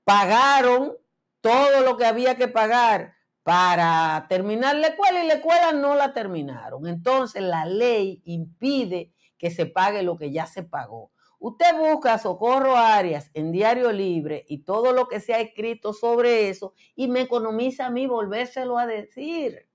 pagaron 0.04 0.94
todo 1.42 1.82
lo 1.82 1.98
que 1.98 2.06
había 2.06 2.36
que 2.36 2.48
pagar 2.48 3.16
para 3.44 4.26
terminar 4.30 4.76
la 4.76 4.88
escuela 4.88 5.24
y 5.24 5.28
la 5.28 5.34
escuela 5.36 5.74
no 5.74 5.96
la 5.96 6.14
terminaron. 6.14 6.88
Entonces 6.88 7.42
la 7.42 7.66
ley 7.66 8.22
impide 8.26 9.12
que 9.38 9.50
se 9.50 9.66
pague 9.66 10.04
lo 10.04 10.18
que 10.18 10.32
ya 10.32 10.46
se 10.46 10.64
pagó. 10.64 11.11
Usted 11.44 11.76
busca 11.76 12.20
Socorro 12.20 12.78
Arias 12.78 13.32
en 13.34 13.52
Diario 13.52 13.92
Libre 13.92 14.46
y 14.48 14.60
todo 14.60 14.94
lo 14.94 15.08
que 15.08 15.20
se 15.20 15.34
ha 15.34 15.40
escrito 15.40 15.92
sobre 15.92 16.50
eso 16.50 16.76
y 16.96 17.08
me 17.08 17.22
economiza 17.22 17.88
a 17.88 17.90
mí 17.90 18.06
volvérselo 18.06 18.78
a 18.78 18.86
decir. 18.86 19.68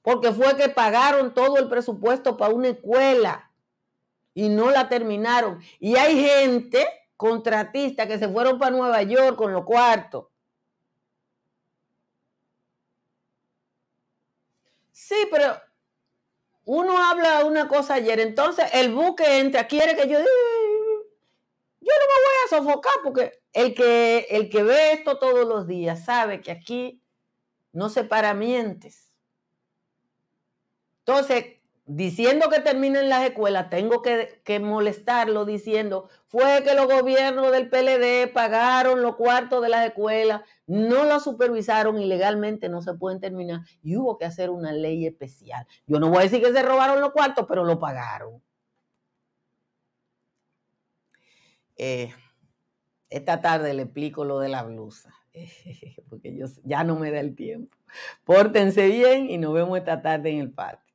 Porque 0.00 0.32
fue 0.32 0.56
que 0.56 0.70
pagaron 0.70 1.34
todo 1.34 1.58
el 1.58 1.68
presupuesto 1.68 2.38
para 2.38 2.54
una 2.54 2.68
escuela 2.68 3.52
y 4.32 4.48
no 4.48 4.70
la 4.70 4.88
terminaron. 4.88 5.60
Y 5.78 5.96
hay 5.96 6.18
gente, 6.24 6.86
contratista, 7.18 8.08
que 8.08 8.18
se 8.18 8.30
fueron 8.30 8.58
para 8.58 8.74
Nueva 8.74 9.02
York 9.02 9.36
con 9.36 9.52
los 9.52 9.66
cuartos. 9.66 10.28
Sí, 14.90 15.16
pero 15.30 15.54
uno 16.64 16.98
habla 16.98 17.44
una 17.44 17.68
cosa 17.68 17.94
ayer, 17.94 18.20
entonces 18.20 18.66
el 18.72 18.94
buque 18.94 19.38
entra, 19.38 19.66
quiere 19.66 19.96
que 19.96 20.08
yo 20.08 20.18
diga, 20.18 20.30
yo 21.80 21.92
no 21.92 22.06
me 22.06 22.20
voy 22.24 22.36
a 22.44 22.48
sofocar 22.48 22.92
porque 23.02 23.42
el 23.52 23.74
que, 23.74 24.26
el 24.30 24.48
que 24.50 24.62
ve 24.62 24.92
esto 24.92 25.18
todos 25.18 25.48
los 25.48 25.66
días 25.66 26.04
sabe 26.04 26.40
que 26.40 26.52
aquí 26.52 27.02
no 27.72 27.88
se 27.88 28.04
para 28.04 28.34
mientes. 28.34 29.12
Entonces, 31.00 31.59
diciendo 31.86 32.48
que 32.48 32.60
terminen 32.60 33.08
las 33.08 33.24
escuelas, 33.24 33.68
tengo 33.70 34.02
que, 34.02 34.60
molestarlo 34.60 35.44
diciendo, 35.44 36.08
fue 36.26 36.62
que 36.62 36.74
los 36.74 36.86
gobiernos 36.86 37.50
del 37.50 37.68
PLD 37.68 38.32
pagaron 38.32 39.02
los 39.02 39.16
cuartos 39.16 39.62
de 39.62 39.68
las 39.68 39.86
escuelas, 39.86 40.42
no 40.66 41.04
lo 41.04 41.18
supervisaron 41.20 42.00
ilegalmente, 42.00 42.68
no 42.68 42.82
se 42.82 42.94
pueden 42.94 43.20
terminar 43.20 43.62
y 43.82 43.96
hubo 43.96 44.18
que 44.18 44.24
hacer 44.24 44.50
una 44.50 44.72
ley 44.72 45.06
especial. 45.06 45.66
Yo 45.86 45.98
no 45.98 46.08
voy 46.08 46.18
a 46.18 46.22
decir 46.22 46.42
que 46.42 46.52
se 46.52 46.62
robaron 46.62 47.00
los 47.00 47.12
cuartos, 47.12 47.46
pero 47.48 47.64
lo 47.64 47.80
pagaron. 47.80 48.40
Eh, 51.76 52.12
esta 53.08 53.40
tarde 53.40 53.74
le 53.74 53.82
explico 53.82 54.24
lo 54.24 54.38
de 54.38 54.48
la 54.48 54.62
blusa, 54.62 55.12
porque 56.08 56.38
ya 56.62 56.84
no 56.84 56.96
me 56.96 57.10
da 57.10 57.20
el 57.20 57.34
tiempo. 57.34 57.76
Pórtense 58.24 58.86
bien 58.86 59.28
y 59.28 59.38
nos 59.38 59.52
vemos 59.54 59.76
esta 59.76 60.00
tarde 60.00 60.30
en 60.30 60.38
el 60.38 60.52
patio. 60.52 60.94